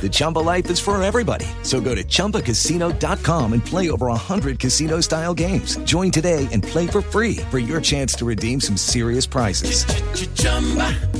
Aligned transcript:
The 0.00 0.08
Chumba 0.10 0.38
life 0.38 0.70
is 0.70 0.78
for 0.78 1.02
everybody. 1.02 1.46
So 1.62 1.80
go 1.80 1.94
to 1.94 2.04
ChumbaCasino.com 2.04 3.52
and 3.52 3.64
play 3.64 3.90
over 3.90 4.06
100 4.06 4.58
casino 4.60 5.00
style 5.00 5.34
games. 5.34 5.76
Join 5.78 6.10
today 6.10 6.46
and 6.52 6.62
play 6.62 6.86
for 6.86 7.02
free 7.02 7.36
for 7.50 7.58
your 7.58 7.80
chance 7.80 8.14
to 8.14 8.24
redeem 8.24 8.60
some 8.60 8.76
serious 8.76 9.26
prizes. 9.26 9.84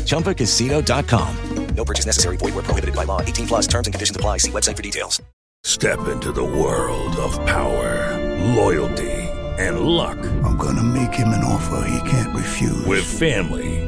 ChumbaCasino.com. 0.07 1.36
No 1.75 1.84
purchase 1.84 2.07
necessary. 2.07 2.36
Void 2.36 2.54
where 2.54 2.64
prohibited 2.64 2.96
by 2.96 3.04
law. 3.04 3.21
18 3.21 3.46
plus 3.46 3.66
terms 3.68 3.86
and 3.86 3.95
conditions 3.95 4.16
apply. 4.16 4.39
See 4.39 4.50
website 4.50 4.76
for 4.76 4.82
details. 4.82 5.22
Step 5.64 6.08
into 6.08 6.32
the 6.32 6.44
world 6.44 7.17
of 7.17 7.32
power, 7.46 8.17
loyalty, 8.54 9.11
and 9.58 9.80
luck. 9.80 10.18
I'm 10.44 10.57
going 10.57 10.76
to 10.76 10.82
make 10.82 11.12
him 11.12 11.29
an 11.29 11.44
offer 11.44 11.85
he 11.89 12.11
can't 12.11 12.35
refuse. 12.35 12.85
With 12.86 13.04
family, 13.04 13.87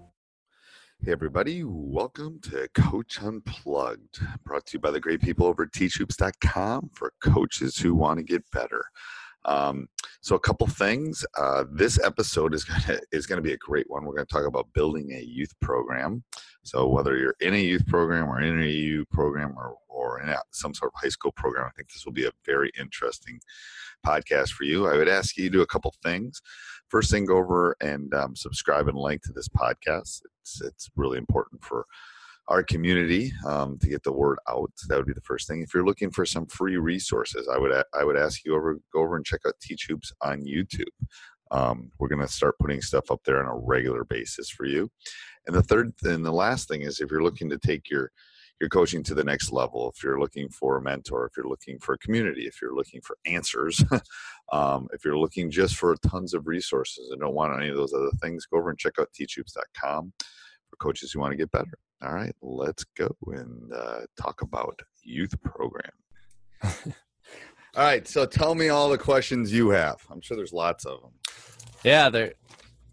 Hey, 1.03 1.13
everybody, 1.13 1.63
welcome 1.65 2.39
to 2.43 2.69
Coach 2.75 3.23
Unplugged, 3.23 4.19
brought 4.43 4.67
to 4.67 4.73
you 4.73 4.79
by 4.79 4.91
the 4.91 4.99
great 4.99 5.19
people 5.19 5.47
over 5.47 5.63
at 5.63 5.71
teachhoops.com 5.71 6.91
for 6.93 7.11
coaches 7.23 7.75
who 7.75 7.95
want 7.95 8.19
to 8.19 8.23
get 8.23 8.43
better. 8.51 8.85
Um, 9.45 9.87
so, 10.21 10.35
a 10.35 10.39
couple 10.39 10.67
things. 10.67 11.25
Uh, 11.35 11.63
this 11.71 11.99
episode 12.03 12.53
is 12.53 12.63
gonna 12.65 12.99
is 13.11 13.25
gonna 13.25 13.41
be 13.41 13.53
a 13.53 13.57
great 13.57 13.89
one. 13.89 14.05
We're 14.05 14.13
gonna 14.13 14.27
talk 14.27 14.45
about 14.45 14.71
building 14.73 15.11
a 15.13 15.21
youth 15.21 15.51
program. 15.59 16.23
So, 16.61 16.87
whether 16.87 17.17
you're 17.17 17.35
in 17.39 17.55
a 17.55 17.57
youth 17.57 17.87
program 17.87 18.29
or 18.29 18.39
in 18.39 18.61
a 18.61 18.63
AAU 18.63 19.09
program 19.09 19.55
or 19.57 19.77
or 19.87 20.21
in 20.21 20.29
a, 20.29 20.37
some 20.51 20.75
sort 20.75 20.91
of 20.93 21.01
high 21.01 21.09
school 21.09 21.31
program, 21.31 21.65
I 21.65 21.71
think 21.75 21.91
this 21.91 22.05
will 22.05 22.13
be 22.13 22.27
a 22.27 22.31
very 22.45 22.71
interesting 22.79 23.39
podcast 24.05 24.49
for 24.49 24.65
you. 24.65 24.87
I 24.87 24.97
would 24.97 25.09
ask 25.09 25.35
you 25.35 25.45
to 25.45 25.49
do 25.49 25.61
a 25.61 25.67
couple 25.67 25.95
things. 26.03 26.43
First 26.89 27.09
thing, 27.09 27.25
go 27.25 27.37
over 27.37 27.75
and 27.81 28.13
um, 28.13 28.35
subscribe 28.35 28.87
and 28.87 28.97
like 28.97 29.21
to 29.23 29.33
this 29.33 29.49
podcast. 29.49 30.21
It's 30.41 30.61
it's 30.61 30.89
really 30.95 31.17
important 31.17 31.63
for 31.63 31.85
our 32.47 32.63
community 32.63 33.31
um, 33.47 33.77
to 33.79 33.87
get 33.87 34.03
the 34.03 34.11
word 34.11 34.37
out. 34.49 34.71
That 34.87 34.97
would 34.97 35.05
be 35.05 35.13
the 35.13 35.21
first 35.21 35.47
thing. 35.47 35.61
If 35.61 35.73
you're 35.73 35.85
looking 35.85 36.11
for 36.11 36.25
some 36.25 36.45
free 36.47 36.77
resources, 36.77 37.47
I 37.47 37.57
would 37.57 37.71
I 37.93 38.03
would 38.03 38.17
ask 38.17 38.43
you 38.45 38.55
over 38.55 38.79
go 38.93 39.01
over 39.01 39.15
and 39.15 39.25
check 39.25 39.41
out 39.47 39.53
Teach 39.61 39.87
Hoops 39.89 40.11
on 40.21 40.45
YouTube. 40.45 40.85
Um, 41.51 41.91
we're 41.99 42.07
going 42.07 42.21
to 42.21 42.31
start 42.31 42.57
putting 42.59 42.81
stuff 42.81 43.11
up 43.11 43.21
there 43.25 43.43
on 43.43 43.45
a 43.45 43.59
regular 43.59 44.05
basis 44.05 44.49
for 44.49 44.65
you. 44.65 44.89
And 45.45 45.55
the 45.55 45.61
third 45.61 45.93
and 46.03 46.25
the 46.25 46.31
last 46.31 46.67
thing 46.67 46.81
is 46.81 46.99
if 46.99 47.11
you're 47.11 47.23
looking 47.23 47.49
to 47.49 47.57
take 47.57 47.89
your 47.89 48.11
your 48.61 48.69
coaching 48.69 49.01
to 49.03 49.15
the 49.15 49.23
next 49.23 49.51
level, 49.51 49.91
if 49.93 50.03
you're 50.03 50.19
looking 50.19 50.47
for 50.47 50.77
a 50.77 50.81
mentor, 50.81 51.25
if 51.25 51.35
you're 51.35 51.49
looking 51.49 51.79
for 51.79 51.93
a 51.93 51.97
community, 51.97 52.43
if 52.43 52.61
you're 52.61 52.75
looking 52.75 53.01
for 53.01 53.17
answers, 53.25 53.83
um, 54.53 54.87
if 54.93 55.03
you're 55.03 55.17
looking 55.17 55.49
just 55.49 55.75
for 55.75 55.95
tons 56.07 56.35
of 56.35 56.45
resources 56.45 57.09
and 57.09 57.19
don't 57.19 57.33
want 57.33 57.59
any 57.59 57.69
of 57.69 57.75
those 57.75 57.93
other 57.93 58.11
things, 58.21 58.45
go 58.45 58.59
over 58.59 58.69
and 58.69 58.77
check 58.77 58.93
out 58.99 59.09
teachhoops.com 59.19 60.13
for 60.69 60.75
coaches 60.77 61.11
who 61.11 61.19
want 61.19 61.31
to 61.31 61.37
get 61.37 61.51
better. 61.51 61.73
All 62.03 62.13
right, 62.13 62.35
let's 62.41 62.83
go 62.95 63.13
and 63.27 63.73
uh, 63.73 64.01
talk 64.19 64.43
about 64.43 64.79
youth 65.03 65.33
program. 65.41 65.91
all 66.63 66.73
right, 67.75 68.07
so 68.07 68.27
tell 68.27 68.53
me 68.53 68.69
all 68.69 68.89
the 68.89 68.97
questions 68.97 69.51
you 69.51 69.69
have. 69.69 69.97
I'm 70.11 70.21
sure 70.21 70.37
there's 70.37 70.53
lots 70.53 70.85
of 70.85 71.01
them. 71.01 71.11
Yeah, 71.83 72.09
there, 72.09 72.33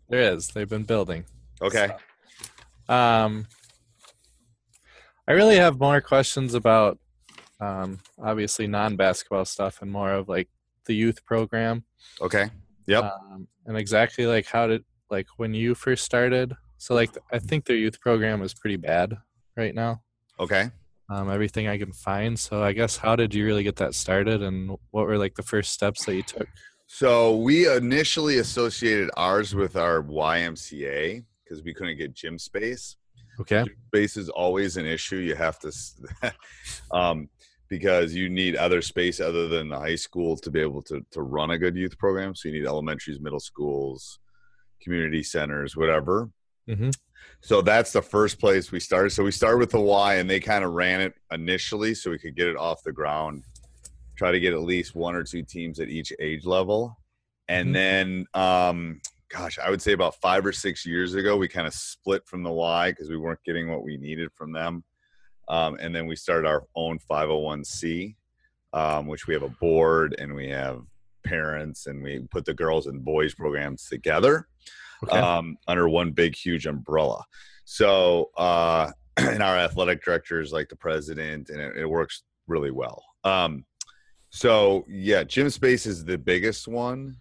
there 0.08 0.32
is. 0.32 0.48
They've 0.48 0.68
been 0.68 0.84
building. 0.84 1.26
Okay. 1.60 1.90
So, 2.86 2.94
um, 2.94 3.46
I 5.28 5.32
really 5.32 5.56
have 5.56 5.78
more 5.78 6.00
questions 6.00 6.54
about, 6.54 6.98
um, 7.60 7.98
obviously 8.18 8.66
non-basketball 8.66 9.44
stuff 9.44 9.82
and 9.82 9.92
more 9.92 10.10
of 10.10 10.26
like 10.26 10.48
the 10.86 10.94
youth 10.94 11.22
program. 11.26 11.84
Okay. 12.22 12.50
Yep. 12.86 13.04
Um, 13.04 13.46
and 13.66 13.76
exactly 13.76 14.26
like 14.26 14.46
how 14.46 14.66
did 14.66 14.84
like 15.10 15.26
when 15.36 15.52
you 15.52 15.74
first 15.74 16.04
started. 16.04 16.54
So 16.78 16.94
like 16.94 17.10
I 17.30 17.38
think 17.38 17.66
their 17.66 17.76
youth 17.76 18.00
program 18.00 18.40
is 18.42 18.54
pretty 18.54 18.76
bad 18.76 19.18
right 19.56 19.74
now. 19.74 20.00
Okay. 20.40 20.70
Um, 21.10 21.30
everything 21.30 21.68
I 21.68 21.76
can 21.76 21.92
find. 21.92 22.38
So 22.38 22.62
I 22.62 22.72
guess 22.72 22.96
how 22.96 23.14
did 23.14 23.34
you 23.34 23.44
really 23.44 23.62
get 23.62 23.76
that 23.76 23.94
started, 23.94 24.42
and 24.42 24.76
what 24.90 25.06
were 25.06 25.16
like 25.16 25.34
the 25.34 25.42
first 25.42 25.72
steps 25.72 26.04
that 26.04 26.14
you 26.14 26.22
took? 26.22 26.48
So 26.86 27.36
we 27.36 27.70
initially 27.70 28.38
associated 28.38 29.10
ours 29.16 29.54
with 29.54 29.76
our 29.76 30.02
YMCA 30.02 31.24
because 31.42 31.62
we 31.62 31.72
couldn't 31.72 31.96
get 31.96 32.14
gym 32.14 32.38
space. 32.38 32.96
Okay. 33.40 33.64
Space 33.88 34.16
is 34.16 34.28
always 34.28 34.76
an 34.76 34.86
issue. 34.86 35.16
You 35.16 35.34
have 35.34 35.58
to, 35.60 35.72
um, 36.90 37.28
because 37.68 38.14
you 38.14 38.28
need 38.28 38.56
other 38.56 38.82
space 38.82 39.20
other 39.20 39.48
than 39.48 39.68
the 39.68 39.78
high 39.78 39.94
school 39.94 40.36
to 40.38 40.50
be 40.50 40.60
able 40.60 40.82
to 40.82 41.04
to 41.12 41.22
run 41.22 41.50
a 41.50 41.58
good 41.58 41.76
youth 41.76 41.96
program. 41.98 42.34
So 42.34 42.48
you 42.48 42.54
need 42.54 42.66
elementaries, 42.66 43.20
middle 43.20 43.40
schools, 43.40 44.18
community 44.82 45.22
centers, 45.22 45.76
whatever. 45.76 46.30
Mm-hmm. 46.68 46.90
So 47.40 47.60
that's 47.62 47.92
the 47.92 48.02
first 48.02 48.38
place 48.40 48.72
we 48.72 48.80
started. 48.80 49.10
So 49.10 49.22
we 49.22 49.30
started 49.30 49.58
with 49.58 49.70
the 49.70 49.80
Y, 49.80 50.14
and 50.16 50.28
they 50.28 50.40
kind 50.40 50.64
of 50.64 50.72
ran 50.72 51.00
it 51.00 51.14
initially 51.30 51.94
so 51.94 52.10
we 52.10 52.18
could 52.18 52.36
get 52.36 52.48
it 52.48 52.56
off 52.56 52.82
the 52.82 52.92
ground. 52.92 53.44
Try 54.16 54.32
to 54.32 54.40
get 54.40 54.52
at 54.54 54.60
least 54.62 54.94
one 54.94 55.14
or 55.14 55.22
two 55.22 55.42
teams 55.42 55.78
at 55.78 55.88
each 55.88 56.12
age 56.18 56.44
level, 56.44 56.98
and 57.48 57.68
Mhm. 57.68 57.72
then, 57.72 58.26
um, 58.34 59.00
gosh, 59.30 59.58
I 59.58 59.70
would 59.70 59.82
say 59.82 59.92
about 59.92 60.16
five 60.16 60.44
or 60.46 60.52
six 60.52 60.86
years 60.86 61.14
ago, 61.14 61.36
we 61.36 61.48
kind 61.48 61.66
of 61.66 61.74
split 61.74 62.26
from 62.26 62.42
the 62.42 62.50
Y 62.52 62.90
because 62.90 63.10
we 63.10 63.16
weren't 63.16 63.42
getting 63.44 63.70
what 63.70 63.84
we 63.84 63.96
needed 63.96 64.30
from 64.34 64.52
them, 64.52 64.84
um, 65.48 65.76
and 65.80 65.94
then 65.94 66.06
we 66.06 66.16
started 66.16 66.46
our 66.46 66.64
own 66.74 66.98
501c, 67.10 68.14
um, 68.72 69.06
which 69.06 69.26
we 69.26 69.34
have 69.34 69.42
a 69.42 69.48
board 69.48 70.14
and 70.18 70.34
we 70.34 70.48
have 70.48 70.82
parents, 71.24 71.86
and 71.86 72.02
we 72.02 72.20
put 72.30 72.44
the 72.44 72.54
girls 72.54 72.86
and 72.86 73.04
boys 73.04 73.34
programs 73.34 73.88
together 73.88 74.48
Okay. 75.04 75.18
um, 75.18 75.56
under 75.68 75.88
one 75.88 76.10
big 76.10 76.34
huge 76.34 76.66
umbrella. 76.66 77.24
So, 77.64 78.30
uh, 78.36 78.90
and 79.16 79.42
our 79.42 79.56
athletic 79.56 80.02
director 80.02 80.40
is 80.40 80.52
like 80.52 80.68
the 80.68 80.76
president, 80.76 81.50
and 81.50 81.60
it, 81.60 81.76
it 81.78 81.86
works 81.86 82.22
really 82.46 82.70
well. 82.70 83.04
Um, 83.24 83.64
so 84.30 84.84
yeah, 84.88 85.24
gym 85.24 85.50
space 85.50 85.86
is 85.86 86.04
the 86.04 86.18
biggest 86.18 86.68
one. 86.68 87.16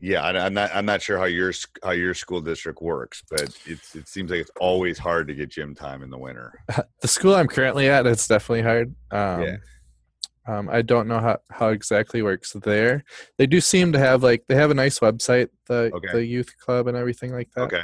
Yeah, 0.00 0.22
I, 0.22 0.44
I'm 0.44 0.54
not. 0.54 0.70
I'm 0.74 0.84
not 0.84 1.00
sure 1.00 1.18
how 1.18 1.24
your 1.24 1.52
how 1.82 1.92
your 1.92 2.14
school 2.14 2.40
district 2.40 2.82
works, 2.82 3.22
but 3.30 3.50
it's 3.66 3.94
it 3.94 4.08
seems 4.08 4.30
like 4.30 4.40
it's 4.40 4.50
always 4.60 4.98
hard 4.98 5.28
to 5.28 5.34
get 5.34 5.50
gym 5.50 5.74
time 5.74 6.02
in 6.02 6.10
the 6.10 6.18
winter. 6.18 6.52
the 7.00 7.08
school 7.08 7.34
I'm 7.34 7.48
currently 7.48 7.88
at, 7.88 8.06
it's 8.06 8.26
definitely 8.28 8.62
hard. 8.62 8.94
Um, 9.10 9.42
Yeah. 9.42 9.56
um, 10.46 10.68
I 10.68 10.82
don't 10.82 11.08
know 11.08 11.20
how, 11.20 11.38
how 11.50 11.68
exactly 11.68 12.20
works 12.22 12.52
there. 12.52 13.02
They 13.38 13.46
do 13.46 13.60
seem 13.60 13.92
to 13.92 13.98
have 13.98 14.22
like 14.22 14.44
they 14.46 14.56
have 14.56 14.70
a 14.70 14.74
nice 14.74 14.98
website, 14.98 15.48
the 15.68 15.90
Okay. 15.94 16.08
the 16.12 16.24
youth 16.24 16.52
club 16.58 16.86
and 16.86 16.96
everything 16.96 17.32
like 17.32 17.50
that. 17.56 17.62
Okay, 17.62 17.82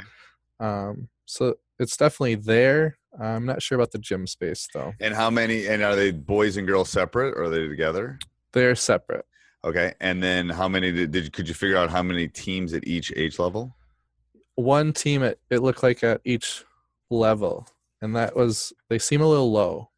Um, 0.59 1.07
so 1.25 1.55
it's 1.79 1.97
definitely 1.97 2.35
there. 2.35 2.97
I'm 3.19 3.45
not 3.45 3.61
sure 3.63 3.77
about 3.77 3.91
the 3.91 3.97
gym 3.99 4.27
space 4.27 4.67
though. 4.73 4.93
and 4.99 5.13
how 5.15 5.29
many? 5.31 5.67
And 5.67 5.81
are 5.81 5.95
they 5.95 6.11
boys 6.11 6.57
and 6.57 6.67
girls 6.67 6.89
separate, 6.89 7.33
or 7.35 7.43
are 7.45 7.49
they 7.49 7.67
together? 7.67 8.19
They're 8.53 8.75
separate. 8.75 9.25
Okay, 9.63 9.93
and 10.01 10.21
then 10.23 10.49
how 10.49 10.67
many 10.67 10.91
did, 10.91 11.11
did 11.11 11.33
could 11.33 11.47
you 11.47 11.53
figure 11.53 11.77
out 11.77 11.89
how 11.91 12.01
many 12.01 12.27
teams 12.27 12.73
at 12.73 12.87
each 12.87 13.13
age 13.15 13.37
level? 13.37 13.75
One 14.55 14.91
team 14.91 15.21
it, 15.23 15.39
it 15.49 15.59
looked 15.59 15.83
like 15.83 16.03
at 16.03 16.19
each 16.25 16.65
level, 17.09 17.67
and 18.01 18.15
that 18.15 18.35
was 18.35 18.73
they 18.89 18.97
seem 18.99 19.21
a 19.21 19.27
little 19.27 19.51
low. 19.51 19.89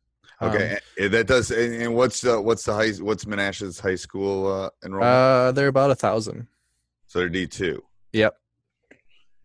Okay, 0.42 0.77
and 1.00 1.13
that 1.13 1.27
does. 1.27 1.51
And, 1.51 1.74
and 1.81 1.95
what's 1.95 2.19
the 2.19 2.42
what's 2.42 2.63
the 2.65 2.74
high 2.74 2.92
what's 3.00 3.24
Menasha's 3.24 3.80
high 3.80 3.95
school 3.95 4.48
uh, 4.51 4.65
Um, 4.65 4.71
enrollment? 4.83 5.10
uh, 5.13 5.51
they're 5.54 5.68
about 5.69 5.92
a 5.92 5.95
thousand. 5.95 6.48
so 7.07 7.19
they're 7.19 7.30
D 7.30 7.48
two. 7.48 7.81
Yep. 8.12 8.36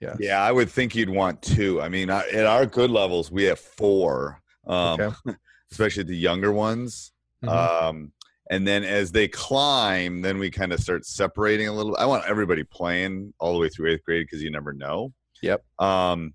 Yeah. 0.00 0.14
Yeah, 0.18 0.42
I 0.42 0.50
would 0.52 0.68
think 0.70 0.94
you'd 0.96 1.10
want 1.10 1.42
two. 1.42 1.80
I 1.80 1.88
mean, 1.88 2.10
at 2.10 2.44
our 2.46 2.66
good 2.66 2.90
levels, 2.90 3.30
we 3.32 3.44
have 3.44 3.58
four, 3.58 4.40
um, 4.66 5.00
Okay. 5.00 5.14
especially 5.72 6.04
the 6.04 6.16
younger 6.16 6.52
ones. 6.52 7.12
Mhm. 7.44 7.48
Um, 7.48 8.12
and 8.50 8.66
then 8.66 8.84
as 8.84 9.12
they 9.12 9.28
climb, 9.28 10.22
then 10.22 10.38
we 10.38 10.50
kind 10.50 10.72
of 10.72 10.80
start 10.80 11.04
separating 11.04 11.68
a 11.68 11.72
little. 11.72 11.96
I 11.96 12.06
want 12.06 12.24
everybody 12.26 12.64
playing 12.64 13.34
all 13.38 13.52
the 13.52 13.58
way 13.58 13.68
through 13.68 13.92
eighth 13.92 14.04
grade 14.04 14.26
because 14.26 14.42
you 14.42 14.50
never 14.50 14.72
know. 14.72 15.12
Yep. 15.42 15.62
Um, 15.78 16.34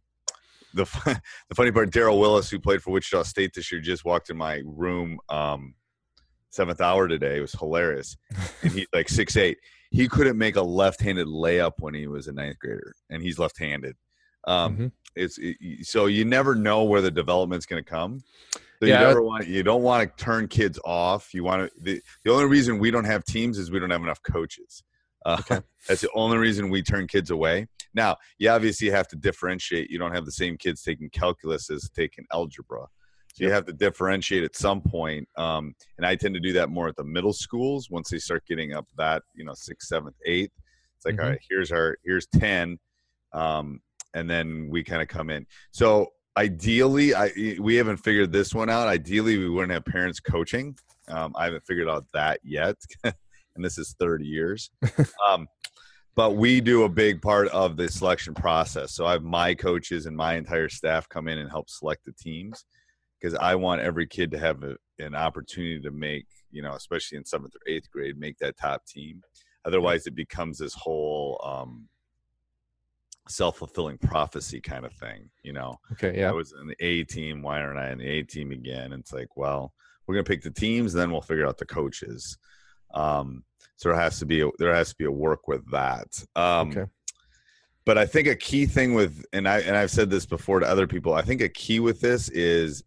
the 0.74 0.86
the 1.50 1.56
funny 1.56 1.72
part, 1.72 1.92
Darral 1.92 2.20
Willis, 2.20 2.50
who 2.50 2.60
played 2.60 2.82
for 2.82 2.92
Wichita 2.92 3.24
State 3.24 3.54
this 3.54 3.72
year, 3.72 3.82
just 3.82 4.06
walked 4.06 4.30
in 4.30 4.38
my 4.38 4.62
room 4.66 5.20
um, 5.30 5.76
seventh 6.50 6.82
hour 6.82 7.08
today. 7.08 7.38
It 7.38 7.42
was 7.42 7.54
hilarious, 7.54 8.16
and 8.62 8.72
he's 8.72 8.88
like 8.94 9.10
six 9.10 9.36
eight. 9.38 9.58
He 9.92 10.08
couldn't 10.08 10.40
make 10.40 10.56
a 10.56 10.62
left-handed 10.62 11.28
layup 11.28 11.74
when 11.80 11.94
he 11.94 12.08
was 12.08 12.28
a 12.28 12.34
ninth 12.34 12.58
grader, 12.60 12.96
and 13.12 13.22
he's 13.22 13.38
left-handed. 13.38 13.96
Um, 14.48 14.78
Mhm. 14.78 14.92
It's 15.16 15.38
it, 15.38 15.86
so 15.86 16.08
you 16.08 16.26
never 16.26 16.56
know 16.56 16.84
where 16.84 17.02
the 17.02 17.12
development's 17.12 17.68
going 17.68 17.84
to 17.84 17.90
come. 17.90 18.22
So 18.82 18.88
Yeah, 18.88 19.02
you 19.02 19.08
never 19.08 19.22
want 19.22 19.48
you 19.48 19.64
don't 19.64 19.84
want 19.84 20.18
to 20.18 20.24
turn 20.24 20.48
kids 20.48 20.80
off. 20.84 21.34
You 21.34 21.44
want 21.44 21.72
to. 21.72 21.82
The, 21.82 22.02
the 22.24 22.32
only 22.32 22.46
reason 22.46 22.80
we 22.80 22.92
don't 22.92 23.06
have 23.06 23.24
teams 23.24 23.58
is 23.58 23.72
we 23.72 23.80
don't 23.80 23.90
have 23.90 24.02
enough 24.04 24.22
coaches. 24.24 24.84
Uh, 25.26 25.42
that's 25.88 26.02
the 26.02 26.10
only 26.16 26.38
reason 26.38 26.70
we 26.70 26.82
turn 26.82 27.08
kids 27.08 27.32
away. 27.32 27.68
Now, 27.94 28.18
you 28.40 28.50
obviously 28.50 28.90
have 28.90 29.08
to 29.10 29.16
differentiate. 29.16 29.90
You 29.90 30.00
don't 30.00 30.14
have 30.14 30.26
the 30.26 30.32
same 30.32 30.58
kids 30.58 30.82
taking 30.82 31.10
calculus 31.12 31.70
as 31.70 31.90
taking 31.96 32.26
algebra. 32.34 32.88
So 33.36 33.44
you 33.46 33.52
have 33.52 33.66
to 33.66 33.74
differentiate 33.74 34.44
at 34.44 34.56
some 34.56 34.82
point. 34.82 35.28
Um, 35.38 35.74
and 35.98 36.06
I 36.06 36.16
tend 36.16 36.34
to 36.36 36.40
do 36.40 36.54
that 36.54 36.70
more 36.70 36.88
at 36.88 36.96
the 36.96 37.04
middle 37.04 37.34
schools 37.34 37.90
once 37.90 38.10
they 38.10 38.20
start 38.20 38.46
getting 38.48 38.74
up 38.74 38.88
that, 38.98 39.24
you 39.34 39.44
know, 39.44 39.54
sixth, 39.56 39.88
seventh, 39.88 40.16
eighth. 40.26 40.52
It's 40.98 41.06
like, 41.06 41.16
Mhm. 41.16 41.24
all 41.24 41.30
right, 41.32 41.40
here's 41.50 41.72
our 41.72 41.98
here's 42.04 42.28
10. 42.28 42.78
Um, 43.32 43.82
and 44.14 44.30
then 44.30 44.68
we 44.70 44.84
kind 44.84 45.02
of 45.02 45.08
come 45.08 45.30
in. 45.32 45.48
So 45.72 46.14
ideally, 46.38 47.14
I 47.14 47.32
we 47.60 47.76
haven't 47.76 47.98
figured 47.98 48.32
this 48.32 48.54
one 48.54 48.70
out. 48.70 48.88
Ideally, 48.88 49.38
we 49.38 49.50
wouldn't 49.50 49.74
have 49.74 49.86
parents 49.86 50.20
coaching. 50.20 50.76
Um, 51.08 51.34
I 51.36 51.46
haven't 51.46 51.66
figured 51.66 51.90
out 51.90 52.06
that 52.14 52.40
yet. 52.44 52.76
and 53.04 53.64
this 53.64 53.78
is 53.78 53.96
30 54.00 54.26
years. 54.26 54.72
um, 55.28 55.48
but 56.16 56.36
we 56.36 56.62
do 56.62 56.84
a 56.84 56.90
big 56.90 57.22
part 57.22 57.48
of 57.50 57.76
the 57.76 57.90
selection 57.90 58.34
process. 58.34 58.94
So 58.94 59.06
I 59.06 59.14
have 59.14 59.24
my 59.24 59.56
coaches 59.56 60.06
and 60.06 60.16
my 60.16 60.36
entire 60.36 60.70
staff 60.70 61.10
come 61.10 61.28
in 61.28 61.40
and 61.40 61.50
help 61.50 61.70
select 61.70 62.06
the 62.06 62.14
teams 62.14 62.66
because 63.20 63.36
I 63.36 63.56
want 63.56 63.82
every 63.82 64.06
kid 64.06 64.32
to 64.32 64.40
have 64.40 64.64
a, 64.64 64.76
an 65.00 65.16
opportunity 65.16 65.80
to 65.82 65.92
make, 65.92 66.28
you 66.52 66.62
know, 66.62 66.74
especially 66.74 67.18
in 67.18 67.26
seventh 67.26 67.56
or 67.56 67.72
eighth 67.72 67.90
grade, 67.90 68.20
make 68.20 68.38
that 68.40 68.58
top 68.58 68.86
team. 68.86 69.22
Otherwise, 69.66 70.06
it 70.06 70.14
becomes 70.14 70.60
this 70.60 70.74
whole 70.76 71.42
um, 71.44 71.88
self 73.30 73.58
fulfilling 73.58 73.98
prophecy 73.98 74.60
kind 74.60 74.86
of 74.86 74.94
thing, 74.94 75.30
you 75.44 75.54
know. 75.54 75.80
Okay. 75.94 76.20
Yeah. 76.20 76.30
I 76.30 76.34
was 76.34 76.54
in 76.60 76.68
the 76.68 76.76
A 76.82 77.04
team. 77.04 77.42
Why 77.42 77.62
aren't 77.62 77.80
I 77.80 77.92
in 77.92 78.00
the 78.00 78.08
A 78.08 78.24
team 78.24 78.52
again? 78.52 78.92
And 78.94 79.02
it's 79.02 79.14
like, 79.14 79.38
well, 79.38 79.74
we're 80.06 80.16
gonna 80.16 80.24
pick 80.26 80.42
the 80.44 80.52
teams, 80.52 80.94
then 80.94 81.12
we'll 81.12 81.22
figure 81.22 81.48
out 81.48 81.58
the 81.58 81.66
coaches. 81.66 82.38
Um, 82.94 83.44
so 83.78 83.90
there 83.90 83.98
has 84.00 84.20
to 84.20 84.26
be 84.26 84.42
a, 84.42 84.50
there 84.60 84.74
has 84.74 84.90
to 84.90 84.96
be 84.98 85.06
a 85.06 85.12
work 85.12 85.48
with 85.48 85.70
that. 85.72 86.08
Um, 86.36 86.70
Okay. 86.72 86.86
But 87.86 87.98
I 87.98 88.06
think 88.06 88.28
a 88.30 88.36
key 88.36 88.66
thing 88.66 88.94
with 88.94 89.26
and 89.34 89.48
I 89.48 89.60
and 89.60 89.76
I've 89.76 89.92
said 89.92 90.10
this 90.10 90.26
before 90.26 90.60
to 90.62 90.68
other 90.68 90.88
people. 90.88 91.14
I 91.14 91.22
think 91.22 91.42
a 91.42 91.50
key 91.50 91.80
with 91.82 92.00
this 92.00 92.30
is 92.30 92.82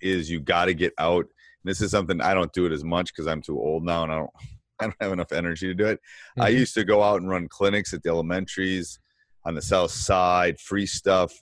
is 0.00 0.30
you 0.30 0.40
got 0.40 0.66
to 0.66 0.74
get 0.74 0.92
out. 0.98 1.20
And 1.24 1.70
this 1.70 1.80
is 1.80 1.90
something 1.90 2.20
I 2.20 2.34
don't 2.34 2.52
do 2.52 2.66
it 2.66 2.72
as 2.72 2.84
much 2.84 3.12
because 3.14 3.26
I'm 3.26 3.40
too 3.40 3.58
old 3.58 3.82
now 3.84 4.02
and 4.02 4.12
I 4.12 4.16
don't 4.16 4.30
I 4.80 4.84
don't 4.84 4.96
have 5.00 5.12
enough 5.12 5.32
energy 5.32 5.68
to 5.68 5.74
do 5.74 5.86
it. 5.86 6.00
I 6.38 6.50
Mhm. 6.50 6.58
used 6.58 6.74
to 6.74 6.84
go 6.84 7.02
out 7.02 7.20
and 7.22 7.30
run 7.30 7.46
clinics 7.48 7.94
at 7.94 8.02
the 8.02 8.10
elementaries 8.10 8.98
on 9.44 9.54
the 9.54 9.62
south 9.62 9.90
side, 9.90 10.58
free 10.58 10.86
stuff. 10.86 11.32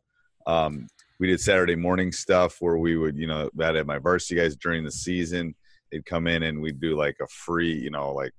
Um, 0.46 0.86
we 1.18 1.26
did 1.26 1.40
Saturday 1.40 1.76
morning 1.76 2.12
stuff 2.12 2.56
where 2.60 2.78
we 2.78 2.96
would, 2.96 3.16
you 3.16 3.26
know, 3.26 3.50
that 3.54 3.74
had 3.74 3.86
my 3.86 3.98
varsity 3.98 4.36
guys 4.40 4.56
during 4.56 4.84
the 4.84 4.90
season. 4.90 5.54
They'd 5.92 6.06
come 6.06 6.26
in 6.26 6.44
and 6.44 6.62
we'd 6.62 6.80
do 6.80 6.96
like 6.96 7.16
a 7.20 7.26
free, 7.28 7.72
you 7.72 7.90
know, 7.90 8.12
like 8.12 8.32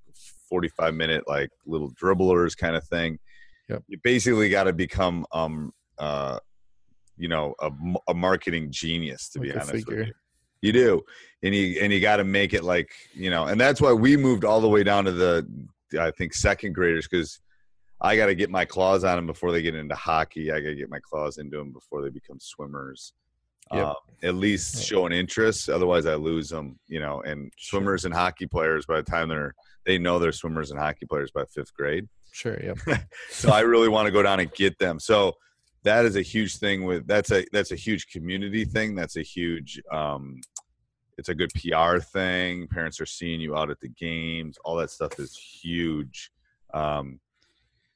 45 0.50 0.96
minute, 0.96 1.24
like 1.28 1.50
little 1.66 1.92
dribblers 1.92 2.58
kind 2.58 2.76
of 2.76 2.84
thing. 2.86 3.20
Yep. 3.70 3.84
You 3.88 3.98
basically 4.04 4.50
got 4.50 4.64
to 4.64 4.74
become, 4.74 5.26
um, 5.32 5.72
uh, 6.00 6.40
you 7.18 7.28
know, 7.28 7.54
a 8.08 8.14
marketing 8.14 8.72
genius 8.72 9.30
to 9.30 9.40
be 9.40 9.50
Like 9.50 9.58
a 9.58 9.62
honest 9.62 9.88
with 9.88 10.08
you. 10.08 10.14
You 10.64 10.72
do, 10.72 11.02
and 11.42 11.56
you 11.56 11.80
and 11.82 11.92
you 11.92 12.00
got 12.00 12.18
to 12.18 12.24
make 12.24 12.54
it 12.54 12.64
like 12.64 12.92
you 13.14 13.32
know, 13.32 13.46
and 13.46 13.60
that's 13.60 13.82
why 13.82 13.94
we 13.94 14.16
moved 14.16 14.46
all 14.46 14.62
the 14.62 14.70
way 14.70 14.84
down 14.84 15.06
to 15.06 15.12
the, 15.12 15.48
I 16.00 16.12
think 16.12 16.36
second 16.36 16.74
graders 16.74 17.08
because 17.08 17.40
I 18.02 18.16
got 18.18 18.26
to 18.28 18.36
get 18.36 18.50
my 18.50 18.66
claws 18.66 19.04
on 19.04 19.16
them 19.16 19.28
before 19.28 19.52
they 19.52 19.62
get 19.62 19.76
into 19.76 19.96
hockey. 19.96 20.52
I 20.52 20.60
got 20.60 20.70
to 20.70 20.76
get 20.76 20.90
my 20.90 21.00
claws 21.00 21.38
into 21.38 21.58
them 21.58 21.72
before 21.72 22.02
they 22.02 22.10
become 22.10 22.40
swimmers. 22.40 23.14
Yep. 23.72 23.86
Um, 23.86 23.96
at 24.24 24.36
least 24.36 24.84
show 24.84 25.06
an 25.06 25.14
interest. 25.14 25.70
Otherwise, 25.70 26.06
I 26.06 26.16
lose 26.16 26.50
them. 26.50 26.80
You 26.88 27.00
know, 27.00 27.22
and 27.22 27.52
Sure. 27.58 27.80
swimmers 27.80 28.06
and 28.06 28.14
hockey 28.14 28.48
players 28.48 28.86
by 28.86 28.98
the 28.98 29.10
time 29.10 29.30
they're 29.30 29.54
they 29.86 29.98
know 29.98 30.20
they're 30.20 30.32
swimmers 30.32 30.72
and 30.72 30.80
hockey 30.80 31.06
players 31.06 31.32
by 31.32 31.46
fifth 31.46 31.74
grade. 31.74 32.08
Sure. 32.32 32.58
Yep. 32.62 32.80
So 33.30 33.52
I 33.52 33.62
really 33.62 33.88
want 33.90 34.08
to 34.08 34.12
go 34.12 34.22
down 34.24 34.40
and 34.40 34.52
get 34.54 34.78
them. 34.80 35.00
So 35.00 35.34
that 35.84 36.06
is 36.06 36.16
a 36.16 36.22
huge 36.22 36.58
thing 36.58 36.84
with 36.84 37.08
that's 37.08 37.32
a 37.32 37.46
that's 37.52 37.72
a 37.72 37.76
huge 37.76 38.08
community 38.08 38.66
thing. 38.66 38.96
That's 38.96 39.16
a 39.18 39.22
huge 39.24 39.82
um 39.92 40.42
it's 41.18 41.30
a 41.30 41.36
good 41.36 41.52
PR 41.54 42.00
thing. 42.00 42.68
Parents 42.68 43.00
are 43.00 43.06
seeing 43.06 43.40
you 43.42 43.56
out 43.56 43.70
at 43.70 43.80
the 43.80 43.90
games. 43.90 44.58
All 44.66 44.76
that 44.78 44.90
stuff 44.92 45.20
is 45.20 45.36
huge. 45.38 46.32
Um 46.74 47.20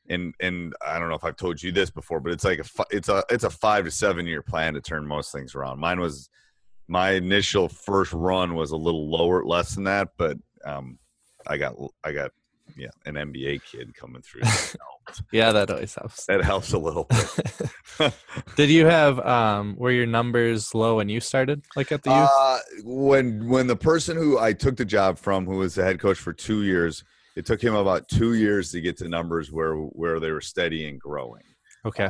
and 0.10 0.34
and 0.40 0.74
I 0.86 1.00
don't 1.00 1.10
know 1.10 1.16
if 1.16 1.24
I've 1.24 1.36
told 1.36 1.62
you 1.62 1.72
this 1.72 1.90
before, 1.90 2.20
but 2.20 2.32
it's 2.32 2.44
like 2.44 2.60
a 2.60 2.86
it's 2.92 3.10
a 3.10 3.24
it's 3.30 3.44
a 3.44 3.50
5 3.50 3.86
to 3.86 3.92
7 3.92 4.26
year 4.26 4.42
plan 4.42 4.74
to 4.74 4.82
turn 4.82 5.08
most 5.08 5.32
things 5.32 5.56
around. 5.56 5.80
Mine 5.80 6.00
was 6.00 6.30
my 6.88 7.12
initial 7.12 7.68
first 7.68 8.14
run 8.14 8.54
was 8.54 8.72
a 8.72 8.78
little 8.78 9.10
lower 9.10 9.44
less 9.44 9.76
than 9.76 9.86
that, 9.86 10.10
but 10.18 10.38
um 10.66 11.00
I 11.48 11.58
got 11.58 11.76
I 12.04 12.12
got 12.12 12.32
yeah, 12.76 12.90
an 13.06 13.16
NBA 13.16 13.64
kid 13.64 13.94
coming 13.96 14.22
through. 14.22 14.42
That. 14.42 14.76
Yeah, 15.32 15.52
that 15.52 15.70
always 15.70 15.94
helps. 15.94 16.26
That 16.26 16.44
helps 16.44 16.74
a 16.74 16.80
little 16.80 17.04
bit. 17.04 18.14
Did 18.56 18.72
you 18.72 18.88
have 18.88 19.20
um 19.20 19.76
were 19.78 19.92
your 19.92 20.08
numbers 20.08 20.74
low 20.74 20.96
when 20.96 21.10
you 21.10 21.20
started, 21.20 21.64
like 21.76 21.92
at 21.92 22.02
the 22.02 22.10
youth? 22.10 22.30
Uh, 22.34 22.58
when 22.84 23.48
when 23.48 23.68
the 23.68 23.76
person 23.76 24.18
who 24.18 24.40
I 24.40 24.54
took 24.54 24.78
the 24.78 24.84
job 24.84 25.20
from, 25.20 25.46
who 25.46 25.58
was 25.58 25.76
the 25.76 25.84
head 25.84 26.00
coach 26.00 26.18
for 26.18 26.34
two 26.34 26.64
years, 26.64 27.04
it 27.36 27.46
took 27.46 27.62
him 27.62 27.76
about 27.76 28.08
two 28.08 28.34
years 28.36 28.72
to 28.72 28.82
get 28.82 28.98
to 28.98 29.10
numbers 29.10 29.52
where 29.52 29.76
where 29.76 30.20
they 30.20 30.32
were 30.32 30.42
steady 30.42 30.88
and 30.88 31.00
growing. 31.00 31.44
okay. 31.86 32.10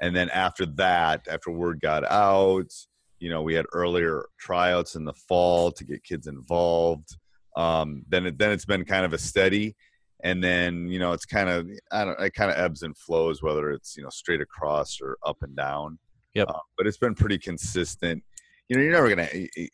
And 0.00 0.14
then 0.14 0.30
after 0.30 0.64
that, 0.76 1.26
after 1.28 1.50
word 1.50 1.80
got 1.80 2.04
out, 2.04 2.70
you 3.18 3.30
know, 3.30 3.42
we 3.42 3.54
had 3.54 3.66
earlier 3.72 4.26
tryouts 4.38 4.94
in 4.94 5.04
the 5.04 5.12
fall 5.12 5.72
to 5.72 5.84
get 5.84 6.04
kids 6.04 6.28
involved. 6.28 7.16
Um, 7.56 8.04
then 8.08 8.26
it, 8.26 8.38
then 8.38 8.52
it's 8.52 8.64
been 8.64 8.84
kind 8.84 9.04
of 9.04 9.12
a 9.12 9.18
steady, 9.18 9.74
and 10.22 10.42
then 10.42 10.86
you 10.86 11.00
know 11.00 11.12
it's 11.12 11.24
kind 11.24 11.48
of 11.48 11.68
I 11.90 12.04
don't 12.04 12.20
it 12.20 12.32
kind 12.34 12.50
of 12.50 12.56
ebbs 12.58 12.82
and 12.82 12.96
flows 12.96 13.42
whether 13.42 13.72
it's 13.72 13.96
you 13.96 14.04
know 14.04 14.10
straight 14.10 14.40
across 14.40 15.00
or 15.00 15.18
up 15.26 15.38
and 15.42 15.56
down. 15.56 15.98
Yep. 16.34 16.48
Uh, 16.48 16.58
but 16.76 16.86
it's 16.86 16.98
been 16.98 17.14
pretty 17.16 17.38
consistent. 17.38 18.22
You 18.68 18.76
know, 18.76 18.82
you're 18.82 18.92
never 18.92 19.08
gonna. 19.08 19.28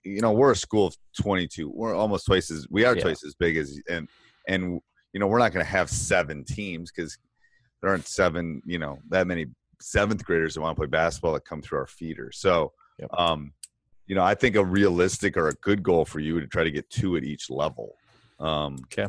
You 0.05 0.23
know, 0.23 0.33
we're 0.33 0.53
a 0.53 0.57
school 0.57 0.87
of 0.87 0.97
22. 1.21 1.69
We're 1.69 1.95
almost 1.95 2.25
twice 2.27 2.51
as 2.51 2.67
we 2.71 2.87
are 2.87 2.97
Yeah. 2.97 3.03
twice 3.03 3.25
as 3.27 3.35
big 3.35 3.59
as 3.59 3.79
and 3.91 4.09
and 4.49 4.81
you 5.13 5.21
know 5.21 5.27
we're 5.27 5.39
not 5.39 5.53
gonna 5.53 5.65
have 5.65 5.89
seven 5.91 6.45
teams 6.45 6.91
because 6.91 7.19
there 7.81 7.91
aren't 7.91 8.07
seven. 8.07 8.63
You 8.65 8.79
know 8.79 8.99
that 9.11 9.27
many 9.27 9.47
seventh 9.81 10.25
graders 10.25 10.55
that 10.55 10.61
want 10.61 10.77
to 10.77 10.81
play 10.81 10.87
basketball 10.87 11.33
that 11.35 11.45
come 11.45 11.61
through 11.61 11.79
our 11.79 11.87
feeder. 11.87 12.31
So, 12.33 12.73
Yep. 12.99 13.11
um, 13.19 13.53
you 14.07 14.15
know, 14.15 14.23
I 14.23 14.35
think 14.35 14.57
a 14.57 14.65
realistic 14.65 15.37
or 15.37 15.49
a 15.49 15.55
good 15.55 15.83
goal 15.83 16.05
for 16.05 16.21
you 16.21 16.41
to 16.41 16.47
try 16.47 16.65
to 16.65 16.71
get 16.71 16.89
two 16.91 17.17
at 17.17 17.25
each 17.25 17.51
level. 17.51 17.97
Um, 18.39 18.79
Okay. 18.85 19.09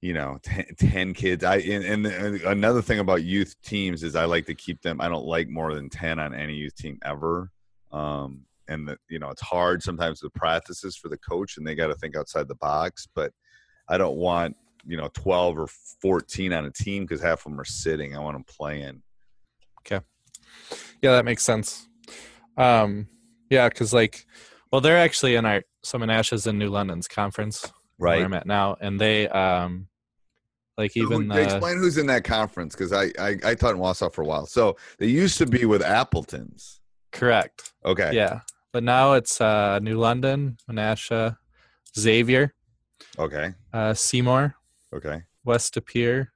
You 0.00 0.14
know, 0.14 0.38
10, 0.42 0.66
10 0.78 1.14
kids. 1.14 1.44
I 1.44 1.56
and, 1.58 2.06
and 2.06 2.40
another 2.42 2.82
thing 2.82 2.98
about 2.98 3.22
youth 3.22 3.54
teams 3.62 4.02
is 4.02 4.16
I 4.16 4.24
like 4.24 4.46
to 4.46 4.54
keep 4.54 4.82
them. 4.82 5.00
I 5.00 5.08
don't 5.08 5.24
like 5.26 5.48
more 5.48 5.74
than 5.74 5.88
ten 5.88 6.18
on 6.18 6.34
any 6.34 6.54
youth 6.54 6.74
team 6.74 6.98
ever. 7.04 7.50
Um, 7.92 8.46
and 8.68 8.88
the, 8.88 8.96
you 9.08 9.18
know, 9.18 9.30
it's 9.30 9.42
hard 9.42 9.82
sometimes 9.82 10.22
with 10.22 10.32
practices 10.34 10.96
for 10.96 11.08
the 11.08 11.18
coach, 11.18 11.56
and 11.56 11.66
they 11.66 11.74
got 11.76 11.86
to 11.88 11.94
think 11.94 12.16
outside 12.16 12.48
the 12.48 12.54
box. 12.56 13.06
But 13.14 13.32
I 13.88 13.98
don't 13.98 14.16
want 14.16 14.56
you 14.86 14.96
know 14.96 15.08
twelve 15.12 15.58
or 15.58 15.66
fourteen 16.00 16.52
on 16.52 16.64
a 16.64 16.70
team 16.70 17.04
because 17.04 17.20
half 17.22 17.44
of 17.46 17.52
them 17.52 17.60
are 17.60 17.64
sitting. 17.64 18.16
I 18.16 18.20
want 18.20 18.34
them 18.36 18.44
playing. 18.44 19.02
Okay. 19.80 20.04
Yeah, 21.02 21.12
that 21.12 21.24
makes 21.24 21.42
sense. 21.42 21.88
Um, 22.56 23.08
yeah, 23.50 23.68
because 23.68 23.92
like, 23.92 24.26
well, 24.70 24.80
they're 24.80 24.98
actually 24.98 25.34
in 25.34 25.44
our 25.44 25.62
some 25.82 26.02
Menasha's 26.02 26.46
in 26.46 26.58
New 26.58 26.68
London's 26.68 27.08
conference 27.08 27.72
where 27.96 28.24
I'm 28.24 28.34
at 28.34 28.46
now, 28.46 28.76
and 28.80 29.00
they 29.00 29.28
um, 29.28 29.88
like 30.78 30.92
So 30.92 31.00
who- 31.00 31.14
even 31.14 31.28
the 31.28 31.42
explain 31.42 31.78
who's 31.78 31.98
in 31.98 32.06
that 32.06 32.24
conference 32.24 32.74
because 32.74 32.92
I, 32.92 33.10
I 33.18 33.36
I 33.44 33.54
taught 33.54 33.74
in 33.74 33.80
Wausau 33.80 34.12
for 34.12 34.22
a 34.22 34.26
while. 34.26 34.46
So 34.46 34.76
they 34.98 35.06
used 35.06 35.38
to 35.38 35.46
be 35.46 35.64
with 35.64 35.82
Appletons. 35.82 36.80
correct. 37.10 37.72
Okay. 37.84 38.10
Yeah, 38.14 38.40
but 38.72 38.82
now 38.82 39.12
it's 39.14 39.40
uh, 39.40 39.78
New 39.80 39.98
London, 39.98 40.56
Menasha, 40.70 41.36
Xavier, 41.98 42.54
Okay. 43.18 43.52
uh, 43.72 43.94
Seymour, 43.94 44.54
Okay. 44.94 45.22
West 45.44 45.74
De 45.74 45.80
Pere. 45.80 46.32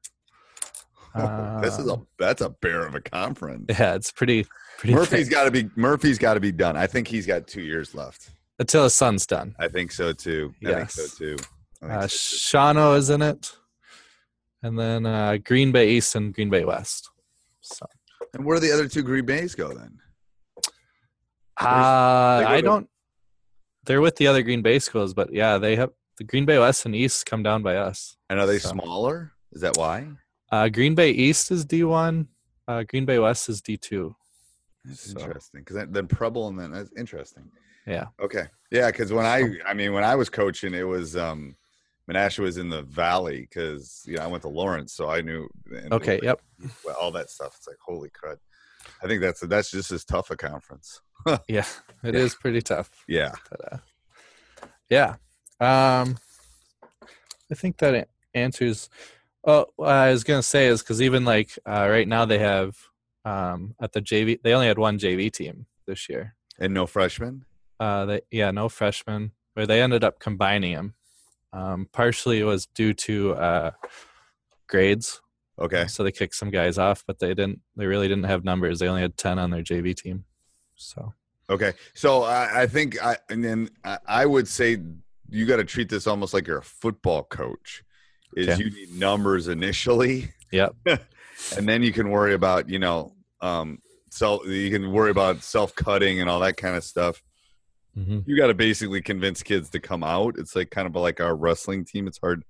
this 1.63 1.79
is 1.79 1.87
a 1.89 1.95
Um, 1.95 2.07
that's 2.19 2.43
a 2.43 2.51
bear 2.51 2.87
of 2.87 2.95
a 2.95 3.01
conference. 3.01 3.67
Yeah, 3.71 3.95
it's 3.95 4.13
pretty 4.13 4.47
pretty. 4.79 4.95
Murphy's 4.95 5.29
got 5.29 5.45
to 5.45 5.51
be 5.51 5.71
Murphy's 5.77 6.19
got 6.19 6.35
to 6.35 6.41
be 6.41 6.53
done. 6.53 6.77
I 6.77 6.87
think 6.87 7.09
he's 7.09 7.27
got 7.27 7.47
two 7.47 7.63
years 7.63 7.95
left. 7.95 8.31
until 8.59 8.85
his 8.85 8.95
son's 8.95 9.27
done. 9.27 9.55
I 9.59 9.69
think 9.69 9.93
so 9.93 10.13
too. 10.13 10.55
I 10.67 10.73
think 10.75 10.91
so 10.91 11.07
too. 11.07 11.37
Think 11.81 11.93
Uh, 11.93 12.01
so, 12.03 12.09
too. 12.09 12.57
Shawano 12.57 12.97
is 12.99 13.09
in 13.11 13.23
it, 13.23 13.53
and 14.63 14.79
then 14.79 15.07
uh, 15.07 15.37
Green 15.43 15.73
Bay 15.73 15.91
East 15.91 16.15
and 16.15 16.35
Green 16.35 16.51
Bay 16.51 16.65
West. 16.65 17.09
So 17.63 17.87
and 18.35 18.45
where 18.45 18.61
do 18.61 18.67
the 18.67 18.73
other 18.75 18.89
two 18.89 19.03
Green 19.03 19.25
Bays 19.25 19.55
go 19.55 19.69
then? 19.73 19.99
uh, 21.59 22.41
go 22.41 22.47
I 22.49 22.57
to- 22.57 22.63
don't. 22.63 22.89
They're 23.85 24.01
with 24.01 24.17
the 24.17 24.27
other 24.27 24.43
Green 24.43 24.63
Bay 24.63 24.79
schools, 24.81 25.15
but 25.15 25.33
yeah, 25.33 25.59
they 25.59 25.77
have 25.77 25.91
the 26.19 26.25
Green 26.25 26.45
Bay 26.47 26.59
West 26.59 26.87
and 26.87 26.95
East 26.95 27.27
come 27.27 27.43
down 27.43 27.63
by 27.63 27.77
us. 27.77 28.17
And 28.31 28.41
are 28.41 28.47
they 28.47 28.59
So- 28.59 28.71
smaller? 28.71 29.33
Is 29.53 29.61
that 29.63 29.77
why? 29.77 30.09
Uh, 30.51 30.69
Green 30.69 30.95
Bay 30.95 31.11
East 31.11 31.51
is 31.51 31.65
D 31.65 31.83
one. 31.85 32.29
Uh, 32.69 32.83
Green 32.85 33.05
Bay 33.05 33.19
West 33.19 33.49
is 33.49 33.61
D 33.61 33.77
two. 33.77 34.17
That's 34.85 35.13
So- 35.13 35.21
interesting. 35.21 35.61
Because 35.65 35.87
then 35.91 36.07
Preble 36.09 36.49
and 36.49 36.59
then 36.59 36.73
that's 36.73 36.91
interesting. 36.97 37.51
Yeah. 37.87 38.07
Okay. 38.21 38.47
Yeah, 38.71 38.91
because 38.91 39.13
when 39.13 39.27
I 39.27 39.59
I 39.67 39.75
mean 39.75 39.93
when 39.93 40.05
I 40.05 40.15
was 40.17 40.29
coaching, 40.29 40.75
it 40.75 40.83
was 40.83 41.17
um 41.17 41.57
Menasha 42.11 42.39
was 42.41 42.57
in 42.57 42.69
the 42.69 42.83
valley 42.83 43.41
because 43.43 44.03
you 44.07 44.17
know 44.17 44.23
I 44.23 44.27
went 44.29 44.43
to 44.43 44.49
Lawrence, 44.49 44.93
so 44.93 45.09
I 45.09 45.21
knew. 45.21 45.49
Okay. 45.93 46.21
Yep. 46.23 46.41
all 47.01 47.11
that 47.13 47.31
stuff. 47.31 47.55
It's 47.57 47.67
like 47.69 47.79
holy 47.81 48.11
crud. 48.11 48.39
I 49.03 49.07
think 49.09 49.21
that's 49.21 49.41
that's 49.41 49.71
just 49.71 49.91
as 49.93 50.05
tough 50.05 50.31
a 50.31 50.37
conference. 50.37 51.01
Yeah, 51.49 51.67
it 52.05 52.15
is 52.15 52.33
Yeah. 52.35 52.39
pretty 52.41 52.63
tough. 52.63 52.91
Yeah. 53.09 53.33
But, 53.51 53.73
uh, 53.73 53.79
yeah. 54.89 55.17
Um, 55.61 56.17
I 57.51 57.55
think 57.55 57.79
that 57.79 58.09
answers. 58.35 58.89
Oh, 59.47 59.67
what 59.77 59.91
I 59.91 60.11
was 60.11 60.25
gonna 60.25 60.43
say 60.43 60.67
is 60.67 60.83
because 60.83 61.01
even 61.01 61.25
like 61.25 61.59
uh, 61.67 61.87
right 61.89 62.07
now 62.09 62.25
they 62.25 62.39
have 62.39 62.77
um, 63.25 63.75
at 63.81 63.93
the 63.93 64.03
JV 64.03 64.41
they 64.43 64.53
only 64.55 64.67
had 64.67 64.79
one 64.79 64.99
JV 64.99 65.33
team 65.33 65.67
this 65.87 66.09
year. 66.09 66.35
And 66.59 66.75
no 66.75 66.87
freshmen. 66.87 67.45
Uh, 67.79 68.05
they 68.07 68.21
yeah 68.31 68.51
no 68.51 68.69
freshmen 68.69 69.33
where 69.55 69.67
they 69.67 69.81
ended 69.81 70.05
up 70.05 70.19
combining 70.19 70.75
them. 70.75 70.95
Um, 71.53 71.89
partially 71.93 72.41
it 72.41 72.45
was 72.45 72.67
due 72.67 72.93
to 72.93 73.35
uh, 73.35 73.71
grades, 74.69 75.23
Okay. 75.59 75.87
so 75.87 76.03
they 76.03 76.13
kicked 76.13 76.35
some 76.35 76.51
guys 76.51 76.77
off, 76.77 77.05
but 77.07 77.19
they 77.19 77.29
didn't. 77.29 77.61
They 77.77 77.87
really 77.87 78.09
didn't 78.09 78.25
have 78.25 78.45
numbers. 78.45 78.79
They 78.81 78.89
only 78.89 79.01
had 79.03 79.17
ten 79.17 79.39
on 79.39 79.51
their 79.51 79.63
JV 79.63 79.95
team. 79.95 80.25
So 80.75 81.15
Okay. 81.49 81.73
So 81.95 82.25
I, 82.25 82.63
I 82.63 82.67
think 82.67 83.01
I 83.03 83.17
and 83.31 83.45
then 83.45 83.71
I, 83.85 83.99
I 84.07 84.27
would 84.27 84.49
say 84.49 84.79
you 85.29 85.47
got 85.47 85.57
to 85.57 85.65
treat 85.65 85.89
this 85.89 86.07
almost 86.07 86.35
like 86.35 86.47
you're 86.47 86.59
a 86.59 86.63
football 86.63 87.25
coach. 87.25 87.83
Is 88.37 88.59
you 88.59 88.71
need 88.71 88.93
numbers 88.93 89.49
initially, 89.49 90.31
yep. 90.53 90.75
and 90.87 91.69
then 91.69 91.83
you 91.83 91.93
can 91.93 92.11
worry 92.11 92.35
about 92.35 92.69
you 92.69 92.79
know 92.79 93.15
um 93.41 93.79
self 94.11 94.47
you 94.47 94.71
can 94.71 94.93
worry 94.93 95.11
about 95.11 95.43
self 95.43 95.75
cutting 95.75 96.21
and 96.21 96.29
all 96.29 96.41
that 96.41 96.57
kind 96.57 96.77
of 96.77 96.85
stuff. 96.85 97.23
hmm 97.95 98.19
You 98.27 98.37
got 98.37 98.49
to 98.49 98.55
basically 98.55 99.01
convince 99.01 99.43
kids 99.43 99.71
to 99.71 99.81
come 99.81 100.03
out. 100.03 100.35
It's 100.39 100.55
like 100.55 100.71
kind 100.71 100.87
of 100.87 100.95
like 100.97 101.21
our 101.21 101.35
wrestling 101.35 101.85
team. 101.85 102.07
It's 102.07 102.19
hard 102.19 102.45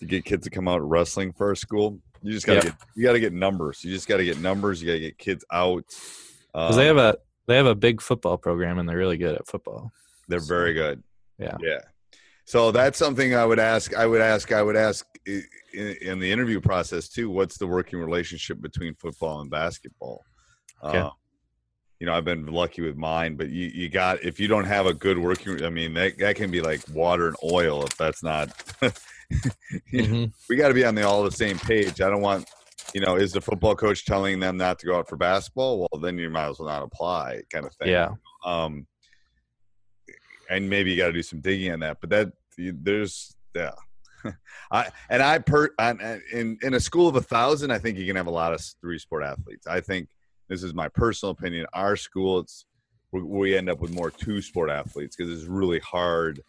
to 0.00 0.06
get 0.06 0.24
kids 0.24 0.44
to 0.44 0.50
come 0.50 0.66
out 0.66 0.78
wrestling 0.82 1.32
for 1.32 1.48
our 1.48 1.54
school. 1.54 2.00
You 2.22 2.32
just 2.32 2.46
got 2.46 2.54
to 2.54 2.56
Yep. 2.64 2.64
get 2.64 2.74
you 2.96 3.02
got 3.04 3.12
to 3.12 3.20
get 3.20 3.32
numbers. 3.32 3.84
You 3.84 3.92
just 3.92 4.08
got 4.08 4.16
to 4.16 4.24
get 4.24 4.40
numbers. 4.40 4.82
You 4.82 4.88
got 4.88 4.94
to 4.94 5.00
get 5.00 5.18
kids 5.18 5.44
out. 5.52 5.84
Because 6.52 6.76
they 6.76 6.86
Um, 6.86 6.96
have 6.96 6.96
a 6.96 7.16
they 7.46 7.56
have 7.56 7.66
a 7.66 7.74
big 7.76 8.00
football 8.00 8.38
program 8.38 8.78
and 8.78 8.88
they're 8.88 8.96
really 8.96 9.18
good 9.18 9.36
at 9.36 9.46
football. 9.46 9.92
They're 10.26 10.40
So, 10.40 10.54
very 10.54 10.72
good. 10.74 11.02
Yeah. 11.38 11.56
Yeah. 11.60 11.80
So 12.44 12.70
that's 12.70 12.98
something 12.98 13.34
I 13.34 13.44
would 13.44 13.58
ask. 13.58 13.94
I 13.94 14.06
would 14.06 14.20
ask. 14.20 14.52
I 14.52 14.62
would 14.62 14.76
ask 14.76 15.04
in, 15.26 15.42
in 16.00 16.18
the 16.20 16.30
interview 16.30 16.60
process 16.60 17.08
too. 17.08 17.28
What's 17.28 17.58
the 17.58 17.66
working 17.66 17.98
relationship 17.98 18.60
between 18.60 18.94
football 18.94 19.40
and 19.40 19.50
basketball? 19.50 20.22
Okay. 20.84 20.98
Uh, 20.98 21.10
you 21.98 22.06
know, 22.06 22.14
I've 22.14 22.24
been 22.26 22.46
lucky 22.46 22.82
with 22.82 22.96
mine, 22.96 23.36
but 23.36 23.48
you, 23.48 23.66
you 23.74 23.88
got 23.88 24.22
if 24.22 24.38
you 24.38 24.48
don't 24.48 24.66
have 24.66 24.86
a 24.86 24.94
good 24.94 25.18
working. 25.18 25.64
I 25.64 25.70
mean, 25.70 25.94
that 25.94 26.18
that 26.18 26.36
can 26.36 26.50
be 26.50 26.60
like 26.60 26.82
water 26.92 27.26
and 27.28 27.36
oil 27.42 27.84
if 27.84 27.96
that's 27.96 28.22
not. 28.22 28.48
Mhm. 29.92 30.32
we 30.48 30.54
got 30.54 30.68
to 30.68 30.74
be 30.74 30.84
on 30.84 30.94
the 30.94 31.02
all 31.02 31.24
the 31.24 31.32
same 31.32 31.58
page. 31.58 32.00
I 32.00 32.08
don't 32.08 32.20
want. 32.20 32.48
You 32.94 33.00
know, 33.00 33.16
is 33.16 33.32
the 33.32 33.40
football 33.40 33.74
coach 33.74 34.04
telling 34.04 34.38
them 34.38 34.56
not 34.56 34.78
to 34.78 34.86
go 34.86 34.96
out 34.98 35.08
for 35.08 35.16
basketball? 35.16 35.80
Well, 35.80 36.00
then 36.00 36.16
you 36.16 36.30
might 36.30 36.48
as 36.48 36.60
well 36.60 36.68
not 36.68 36.84
apply, 36.84 37.42
kind 37.50 37.66
of 37.66 37.74
thing 37.74 37.88
Yeah. 37.88 38.10
um 38.44 38.86
and 40.50 40.68
maybe 40.68 40.90
you 40.90 40.96
got 40.96 41.08
to 41.08 41.12
do 41.12 41.22
some 41.22 41.40
digging 41.40 41.72
on 41.72 41.80
that 41.80 41.98
but 42.00 42.10
that 42.10 42.32
there's 42.56 43.34
yeah 43.54 43.72
i 44.70 44.88
and 45.10 45.22
i 45.22 45.38
per 45.38 45.70
and 45.78 46.00
in 46.32 46.58
in 46.62 46.74
a 46.74 46.80
school 46.80 47.08
of 47.08 47.16
a 47.16 47.20
thousand 47.20 47.70
i 47.70 47.78
think 47.78 47.98
you 47.98 48.06
can 48.06 48.16
have 48.16 48.26
a 48.26 48.30
lot 48.30 48.52
of 48.52 48.60
three 48.80 48.98
sport 48.98 49.22
athletes 49.22 49.66
i 49.66 49.80
think 49.80 50.08
this 50.48 50.62
is 50.62 50.74
my 50.74 50.88
personal 50.88 51.30
opinion 51.30 51.66
our 51.72 51.96
school 51.96 52.38
it's 52.38 52.64
we, 53.12 53.22
we 53.22 53.56
end 53.56 53.68
up 53.68 53.80
with 53.80 53.92
more 53.92 54.10
two 54.10 54.40
sport 54.40 54.70
athletes 54.70 55.16
because 55.16 55.32
it's 55.32 55.48
really 55.48 55.78
hard 55.80 56.40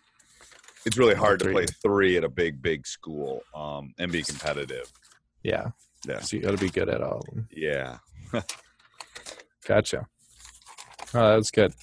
it's 0.85 0.97
really 0.97 1.15
hard 1.15 1.39
to 1.39 1.51
play 1.51 1.65
three 1.81 2.17
at 2.17 2.23
a 2.23 2.29
big 2.29 2.61
big 2.61 2.87
school 2.87 3.43
um 3.55 3.93
and 3.99 4.11
be 4.11 4.23
competitive 4.23 4.91
Yeah. 5.43 5.67
Yeah. 6.07 6.19
So 6.21 6.37
you 6.37 6.43
got 6.43 6.51
to 6.51 6.57
be 6.57 6.69
good 6.69 6.89
at 6.89 7.01
all 7.01 7.25
yeah 7.51 7.97
Gotcha. 9.67 10.07
Oh, 11.13 11.35
that's 11.35 11.51
good. 11.51 11.73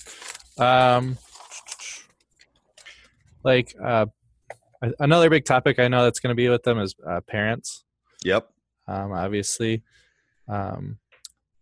Um, 0.58 1.18
like 3.44 3.74
uh, 3.82 4.06
another 4.98 5.30
big 5.30 5.44
topic 5.44 5.78
I 5.78 5.88
know 5.88 6.04
that's 6.04 6.20
going 6.20 6.32
to 6.32 6.34
be 6.34 6.48
with 6.48 6.62
them 6.62 6.78
is 6.78 6.94
uh, 7.06 7.20
parents. 7.20 7.84
yep 8.24 8.48
Um, 8.88 9.12
obviously, 9.12 9.82
um, 10.48 10.98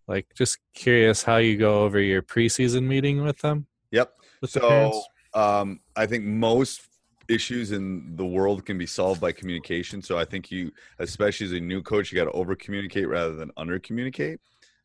like 0.08 0.26
just 0.34 0.58
curious 0.74 1.22
how 1.22 1.36
you 1.36 1.56
go 1.56 1.82
over 1.82 2.00
your 2.00 2.22
preseason 2.22 2.84
meeting 2.84 3.22
with 3.22 3.38
them. 3.38 3.66
yep 3.90 4.14
With 4.40 4.50
so 4.50 5.02
um, 5.34 5.80
I 5.96 6.06
think 6.06 6.24
most 6.24 6.82
issues 7.28 7.72
in 7.72 8.16
the 8.16 8.26
world 8.26 8.66
can 8.66 8.76
be 8.76 8.86
solved 8.86 9.20
by 9.20 9.32
communication. 9.32 10.02
So 10.02 10.18
I 10.18 10.24
think 10.24 10.50
you, 10.50 10.72
especially 10.98 11.46
as 11.46 11.52
a 11.52 11.60
new 11.60 11.80
coach, 11.82 12.10
you 12.12 12.18
got 12.18 12.24
to 12.24 12.32
over 12.32 12.54
communicate 12.56 13.08
rather 13.08 13.34
than 13.34 13.50
under 13.56 13.78
communicate. 13.78 14.40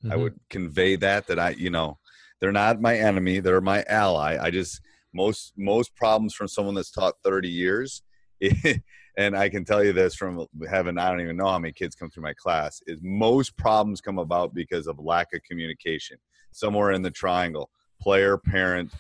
I 0.09 0.15
Mhm. 0.15 0.19
would 0.21 0.39
convey 0.49 0.95
that 0.97 1.27
that 1.27 1.39
I, 1.39 1.49
you 1.49 1.69
know, 1.71 1.97
they're 2.39 2.51
not 2.51 2.79
my 2.79 2.95
enemy; 2.95 3.39
they're 3.39 3.61
my 3.61 3.83
ally. 3.89 4.37
I 4.39 4.51
just 4.51 4.81
most 5.17 5.53
most 5.57 5.95
problems 5.95 6.33
from 6.33 6.47
someone 6.47 6.75
that's 6.75 6.91
taught 6.91 7.15
thirty 7.24 7.50
years, 7.50 8.03
and 9.17 9.36
I 9.36 9.50
can 9.50 9.65
tell 9.65 9.83
you 9.83 9.91
this 9.91 10.15
from 10.15 10.45
having 10.69 10.97
I 10.97 11.09
don't 11.09 11.21
even 11.21 11.36
know 11.36 11.47
how 11.47 11.59
many 11.59 11.74
kids 11.74 11.95
come 11.95 12.09
through 12.09 12.24
my 12.24 12.33
class. 12.33 12.81
Is 12.88 13.00
most 13.01 13.57
problems 13.57 14.00
come 14.00 14.19
about 14.19 14.53
because 14.53 14.88
of 14.88 15.00
lack 15.00 15.33
of 15.33 15.41
communication 15.43 16.17
somewhere 16.51 16.91
in 16.91 17.01
the 17.01 17.12
triangle: 17.12 17.69
player, 18.00 18.38
parent, 18.38 18.93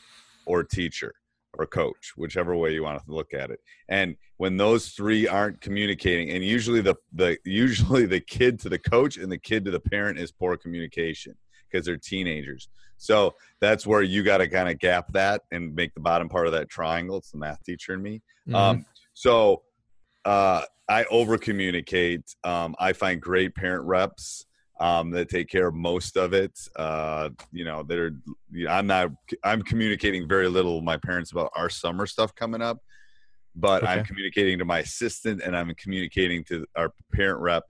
or 0.45 0.63
teacher 0.63 1.13
or 1.57 1.65
coach, 1.65 2.13
whichever 2.15 2.55
way 2.55 2.73
you 2.73 2.83
want 2.83 3.03
to 3.03 3.11
look 3.11 3.33
at 3.33 3.49
it. 3.51 3.59
And 3.89 4.15
when 4.37 4.57
those 4.57 4.89
three 4.89 5.27
aren't 5.27 5.61
communicating, 5.61 6.31
and 6.31 6.43
usually 6.43 6.81
the 6.81 6.95
the 7.13 7.37
usually 7.45 8.05
the 8.05 8.19
kid 8.19 8.59
to 8.61 8.69
the 8.69 8.79
coach 8.79 9.17
and 9.17 9.31
the 9.31 9.37
kid 9.37 9.65
to 9.65 9.71
the 9.71 9.79
parent 9.79 10.19
is 10.19 10.31
poor 10.31 10.57
communication 10.57 11.35
because 11.69 11.85
they're 11.85 11.97
teenagers. 11.97 12.69
So 12.97 13.35
that's 13.61 13.85
where 13.85 14.01
you 14.01 14.23
got 14.23 14.37
to 14.37 14.47
kind 14.47 14.69
of 14.69 14.79
gap 14.79 15.13
that 15.13 15.41
and 15.51 15.73
make 15.75 15.93
the 15.93 15.99
bottom 15.99 16.29
part 16.29 16.47
of 16.47 16.53
that 16.53 16.69
triangle. 16.69 17.17
It's 17.17 17.31
the 17.31 17.37
math 17.37 17.63
teacher 17.63 17.93
in 17.93 18.01
me. 18.01 18.21
Mhm. 18.47 18.55
Um, 18.55 18.85
so 19.13 19.63
uh, 20.25 20.63
I 20.89 21.05
over 21.05 21.37
communicate. 21.37 22.23
Um, 22.43 22.75
I 22.79 22.93
find 22.93 23.21
great 23.21 23.55
parent 23.55 23.85
reps 23.85 24.45
um, 24.79 25.11
that 25.11 25.29
take 25.29 25.49
care 25.49 25.67
of 25.67 25.73
most 25.73 26.17
of 26.17 26.33
it. 26.33 26.57
Uh, 26.75 27.29
you 27.51 27.65
know, 27.65 27.83
they're 27.83 28.11
you 28.51 28.65
know, 28.65 28.71
I'm 28.71 28.87
not 28.87 29.11
I'm 29.43 29.61
communicating 29.61 30.27
very 30.27 30.47
little 30.47 30.75
with 30.75 30.83
my 30.83 30.97
parents 30.97 31.31
about 31.31 31.51
our 31.55 31.69
summer 31.69 32.05
stuff 32.05 32.35
coming 32.35 32.61
up, 32.61 32.77
but 33.55 33.83
I'm 33.87 34.03
communicating 34.05 34.59
to 34.59 34.65
my 34.65 34.79
assistant 34.79 35.41
and 35.41 35.55
I'm 35.57 35.73
communicating 35.75 36.43
to 36.45 36.65
our 36.75 36.91
parent 37.13 37.41
rep. 37.41 37.63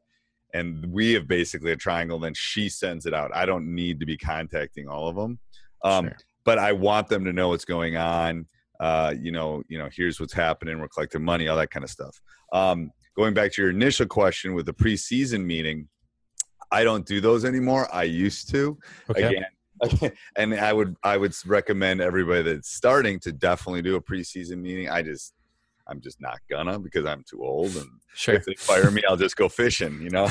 And 0.53 0.85
we 0.91 1.13
have 1.13 1.27
basically 1.27 1.71
a 1.71 1.75
triangle. 1.75 2.19
Then 2.19 2.33
she 2.33 2.69
sends 2.69 3.05
it 3.05 3.13
out. 3.13 3.31
I 3.33 3.45
don't 3.45 3.73
need 3.73 3.99
to 3.99 4.05
be 4.05 4.17
contacting 4.17 4.87
all 4.87 5.07
of 5.07 5.15
them, 5.15 5.39
um, 5.83 6.05
Sure. 6.05 6.17
but 6.45 6.57
I 6.57 6.71
want 6.71 7.07
them 7.07 7.25
to 7.25 7.33
know 7.33 7.49
what's 7.49 7.65
going 7.65 7.97
on. 7.97 8.47
Uh, 8.79 9.13
you 9.19 9.31
know, 9.31 9.63
you 9.67 9.77
know, 9.77 9.89
here's 9.91 10.19
what's 10.19 10.33
happening. 10.33 10.79
We're 10.79 10.87
collecting 10.87 11.23
money, 11.23 11.47
all 11.47 11.57
that 11.57 11.71
kind 11.71 11.83
of 11.83 11.89
stuff. 11.89 12.19
Um, 12.53 12.91
going 13.15 13.33
back 13.33 13.51
to 13.53 13.61
your 13.61 13.71
initial 13.71 14.05
question 14.05 14.53
with 14.53 14.65
the 14.65 14.73
preseason 14.73 15.43
meeting, 15.43 15.89
I 16.71 16.83
don't 16.83 17.05
do 17.05 17.19
those 17.19 17.45
anymore. 17.45 17.87
I 17.93 18.03
used 18.03 18.49
to 18.51 18.77
okay. 19.09 19.23
again, 19.23 20.11
and 20.35 20.53
I 20.55 20.73
would 20.73 20.95
I 21.03 21.17
would 21.17 21.33
recommend 21.45 22.01
everybody 22.01 22.43
that's 22.43 22.69
starting 22.69 23.19
to 23.21 23.31
definitely 23.31 23.81
do 23.81 23.95
a 23.95 24.01
preseason 24.01 24.59
meeting. 24.59 24.89
I 24.89 25.01
just 25.01 25.33
I'm 25.89 26.01
just 26.01 26.19
not 26.21 26.39
gonna 26.49 26.79
because 26.79 27.05
I'm 27.05 27.23
too 27.29 27.43
old, 27.43 27.75
and 27.75 27.87
Sure. 28.15 28.35
if 28.35 28.45
they 28.45 28.55
fire 28.55 28.89
me, 28.91 29.03
I'll 29.07 29.17
just 29.17 29.35
go 29.35 29.47
fishing. 29.49 30.01
You 30.01 30.09
know, 30.09 30.29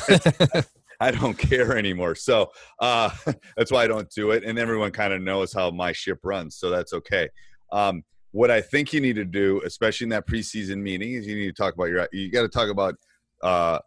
I 1.01 1.11
don't 1.11 1.37
care 1.37 1.77
anymore. 1.77 2.15
So 2.15 2.51
uh, 2.81 3.11
that's 3.57 3.71
why 3.71 3.85
I 3.85 3.87
don't 3.87 4.11
do 4.11 4.31
it. 4.33 4.45
And 4.45 4.59
everyone 4.59 4.91
kind 4.91 5.13
of 5.13 5.23
knows 5.23 5.53
how 5.53 5.71
my 5.71 5.93
ship 5.93 6.19
runs, 6.25 6.57
so 6.57 6.71
that's 6.71 6.93
okay. 6.93 7.29
Um, 7.73 8.03
what 8.33 8.51
I 8.51 8.61
think 8.61 8.93
you 8.93 9.01
need 9.01 9.17
to 9.17 9.25
do, 9.25 9.63
especially 9.65 10.05
in 10.07 10.11
that 10.11 10.27
preseason 10.27 10.79
meeting, 10.79 11.13
is 11.15 11.27
you 11.27 11.37
need 11.37 11.47
to 11.47 11.63
talk 11.63 11.75
about 11.75 11.87
your. 11.87 12.09
You 12.13 12.31
got 12.31 12.43
to 12.43 12.49
talk 12.49 12.69
about 12.69 12.95
uh, 13.43 13.79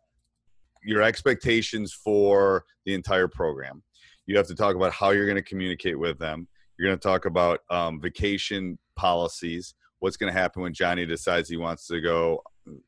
your 0.83 1.01
expectations 1.01 1.93
for 1.93 2.63
the 2.85 2.93
entire 2.93 3.27
program. 3.27 3.83
You 4.25 4.37
have 4.37 4.47
to 4.47 4.55
talk 4.55 4.75
about 4.75 4.93
how 4.93 5.11
you're 5.11 5.25
going 5.25 5.35
to 5.35 5.41
communicate 5.43 5.99
with 5.99 6.17
them. 6.19 6.47
You're 6.77 6.89
going 6.89 6.99
to 6.99 7.07
talk 7.07 7.25
about 7.25 7.59
um, 7.69 7.99
vacation 7.99 8.77
policies. 8.95 9.73
What's 9.99 10.17
going 10.17 10.33
to 10.33 10.39
happen 10.39 10.61
when 10.61 10.73
Johnny 10.73 11.05
decides 11.05 11.49
he 11.49 11.57
wants 11.57 11.87
to 11.87 12.01
go? 12.01 12.41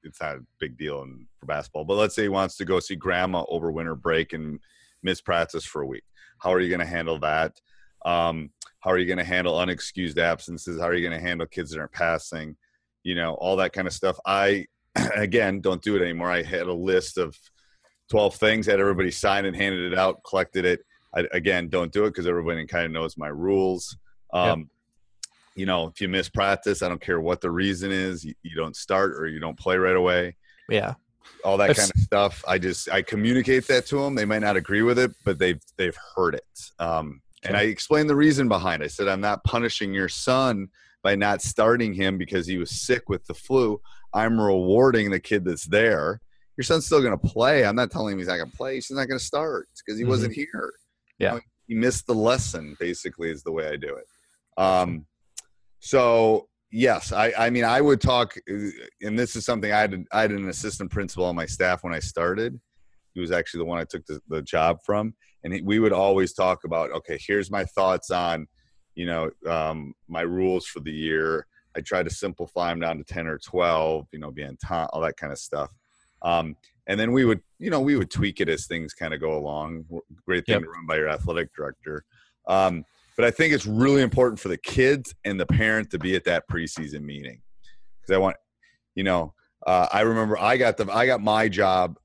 It's 0.04 0.22
not 0.22 0.38
a 0.38 0.46
big 0.60 0.78
deal 0.78 1.02
in, 1.02 1.28
for 1.40 1.46
basketball, 1.46 1.86
but 1.86 1.96
let's 1.96 2.16
say 2.16 2.24
he 2.24 2.30
wants 2.30 2.56
to 2.58 2.66
go 2.66 2.80
see 2.80 2.96
grandma 2.96 3.44
over 3.50 3.72
winter 3.72 3.96
break 3.96 4.34
and 4.34 4.60
miss 5.04 5.22
practice 5.22 5.66
for 5.66 5.82
a 5.82 5.88
week. 5.88 6.04
How 6.40 6.54
are 6.54 6.60
you 6.60 6.70
going 6.70 6.80
to 6.80 6.86
handle 6.86 7.20
that? 7.20 7.60
Um, 8.06 8.52
how 8.80 8.92
are 8.92 8.98
you 8.98 9.06
going 9.06 9.18
to 9.18 9.24
handle 9.24 9.56
unexcused 9.56 10.18
absences? 10.18 10.80
How 10.80 10.88
are 10.88 10.94
you 10.94 11.08
going 11.08 11.20
to 11.20 11.26
handle 11.26 11.48
kids 11.48 11.72
that 11.72 11.80
aren't 11.80 11.92
passing? 11.92 12.56
You 13.04 13.16
know, 13.16 13.34
all 13.36 13.56
that 13.58 13.74
kind 13.74 13.88
of 13.88 13.94
stuff. 13.94 14.20
I, 14.26 14.66
again, 15.16 15.62
don't 15.62 15.82
do 15.82 15.96
it 15.96 16.02
anymore. 16.02 16.32
I 16.32 16.44
had 16.44 16.64
a 16.64 16.74
list 16.74 17.18
of 17.18 17.38
12 18.10 18.36
things, 18.36 18.66
had 18.66 18.80
everybody 18.80 19.12
sign 19.12 19.46
and 19.46 19.56
handed 19.56 19.92
it 19.92 19.98
out, 19.98 20.24
collected 20.24 20.66
it. 20.66 20.82
I, 21.16 21.28
again, 21.32 21.70
don't 21.70 21.92
do 21.92 22.06
it 22.06 22.10
because 22.10 22.28
everybody 22.28 22.66
kind 22.66 22.86
of 22.86 22.92
knows 22.92 23.18
my 23.18 23.28
rules. 23.28 23.98
Um, 24.34 24.60
yep. 24.60 24.68
You 25.56 25.66
know, 25.66 25.88
if 25.88 26.00
you 26.00 26.08
miss 26.08 26.30
practice, 26.30 26.82
I 26.82 26.88
don't 26.88 27.02
care 27.02 27.20
what 27.20 27.42
the 27.42 27.52
reason 27.52 27.92
is, 27.92 28.24
you, 28.24 28.34
you 28.42 28.56
don't 28.56 28.76
start 28.76 29.16
or 29.18 29.28
you 29.28 29.40
don't 29.40 29.58
play 29.58 29.78
right 29.78 29.96
away. 29.96 30.36
Yeah 30.70 30.94
all 31.44 31.58
that 31.58 31.72
I've 31.72 31.78
kind 31.78 31.92
of 31.94 32.02
stuff. 32.02 32.44
I 32.48 32.58
just 32.58 32.90
I 32.90 33.02
communicate 33.02 33.68
that 33.68 33.86
to 33.88 34.02
them. 34.02 34.16
They 34.16 34.26
might 34.26 34.42
not 34.42 34.58
agree 34.58 34.82
with 34.82 35.00
it, 35.00 35.12
but 35.24 35.40
they've 35.40 35.62
they've 35.78 35.98
heard 36.16 36.36
it. 36.36 36.72
Um, 36.80 37.22
and 37.44 37.58
I 37.58 37.64
explained 37.64 38.10
the 38.10 38.16
reason 38.16 38.48
behind. 38.48 38.82
It. 38.82 38.86
I 38.86 38.88
said 38.90 39.08
I'm 39.08 39.22
not 39.22 39.44
punishing 39.44 39.94
your 39.94 40.10
son 40.10 40.70
by 41.04 41.16
not 41.16 41.42
starting 41.42 41.94
him 41.94 42.18
because 42.18 42.46
he 42.46 42.58
was 42.58 42.70
sick 42.70 43.10
with 43.10 43.26
the 43.26 43.34
flu. 43.34 43.82
I'm 44.14 44.40
rewarding 44.40 45.10
the 45.10 45.20
kid 45.20 45.46
that's 45.46 45.66
there. 45.66 46.22
Your 46.58 46.64
son's 46.64 46.86
still 46.86 47.02
going 47.02 47.18
to 47.18 47.28
play. 47.28 47.66
I'm 47.66 47.76
not 47.76 47.90
telling 47.90 48.14
him 48.14 48.20
he's 48.20 48.28
not 48.28 48.38
going 48.38 48.52
to 48.52 48.58
play. 48.58 48.76
He's 48.76 48.92
not 48.92 49.08
going 49.08 49.18
to 49.18 49.26
start 49.26 49.68
because 49.78 49.98
he 49.98 50.04
mm-hmm. 50.04 50.12
wasn't 50.12 50.34
here. 50.34 50.74
Yeah, 51.18 51.40
he 51.68 51.76
missed 51.76 52.08
the 52.08 52.14
lesson. 52.14 52.76
Basically, 52.80 53.30
is 53.30 53.44
the 53.44 53.52
way 53.52 53.68
I 53.68 53.76
do 53.76 53.96
it. 53.96 54.08
Um, 54.62 55.06
so 55.82 56.48
yes, 56.72 57.12
I, 57.12 57.34
I 57.38 57.50
mean 57.50 57.66
I 57.66 57.82
would 57.82 58.00
talk, 58.00 58.36
and 58.48 59.20
this 59.20 59.36
is 59.36 59.44
something 59.44 59.74
I 59.74 59.80
had. 59.80 60.06
I 60.14 60.22
had 60.22 60.32
an 60.32 60.48
assistant 60.48 60.90
principal 60.90 61.26
on 61.26 61.36
my 61.36 61.46
staff 61.46 61.84
when 61.84 61.94
I 61.94 62.00
started. 62.00 62.58
He 63.14 63.20
was 63.20 63.32
actually 63.32 63.60
the 63.60 63.66
one 63.66 63.80
I 63.80 63.84
took 63.84 64.06
the, 64.06 64.22
the 64.30 64.42
job 64.42 64.78
from, 64.86 65.14
and 65.44 65.54
he, 65.54 65.62
we 65.62 65.80
would 65.80 65.92
always 65.92 66.32
talk 66.32 66.64
about, 66.64 66.92
okay, 66.92 67.20
here's 67.20 67.52
my 67.52 67.66
thoughts 67.66 68.10
on, 68.10 68.48
you 68.96 69.06
know, 69.06 69.30
um, 69.50 69.94
my 70.08 70.22
rules 70.22 70.66
for 70.66 70.80
the 70.80 70.94
year. 70.94 71.46
I 71.76 71.82
try 71.82 72.04
to 72.04 72.10
simplify 72.10 72.70
them 72.70 72.80
down 72.80 72.98
to 73.00 73.04
ten 73.04 73.28
or 73.28 73.38
twelve, 73.38 74.08
you 74.14 74.20
know, 74.20 74.32
being 74.32 74.56
time, 74.58 74.88
all 74.94 75.02
that 75.02 75.18
kind 75.18 75.34
of 75.34 75.40
stuff. 75.40 75.72
Um, 76.22 76.56
and 76.88 77.00
then 77.00 77.12
we 77.12 77.26
would, 77.26 77.42
you 77.60 77.70
know, 77.70 77.82
we 77.82 77.96
would 77.96 78.12
tweak 78.12 78.40
it 78.40 78.50
as 78.50 78.68
things 78.68 78.94
kind 78.94 79.14
of 79.14 79.20
go 79.20 79.38
along. 79.38 79.86
Great 80.26 80.46
thing 80.46 80.56
yep. 80.56 80.64
to 80.64 80.70
run 80.70 80.86
by 80.86 80.98
your 80.98 81.10
athletic 81.10 81.54
director. 81.56 82.06
Um, 82.48 82.86
but 83.22 83.28
I 83.28 83.30
think 83.30 83.54
it's 83.54 83.68
really 83.68 84.02
important 84.02 84.40
for 84.40 84.48
the 84.48 84.58
kids 84.58 85.14
and 85.26 85.40
the 85.40 85.46
parent 85.46 85.92
to 85.92 86.00
be 86.00 86.16
at 86.16 86.24
that 86.24 86.50
preseason 86.50 87.04
meeting 87.04 87.40
because 88.02 88.16
I 88.16 88.18
want, 88.18 88.36
you 88.96 89.04
know, 89.04 89.36
uh, 89.68 89.86
I 89.94 90.02
remember 90.02 90.40
I 90.40 90.58
got 90.58 90.76
the 90.76 90.92
I 90.92 91.06
got 91.06 91.22
my 91.22 91.48
job, 91.48 92.00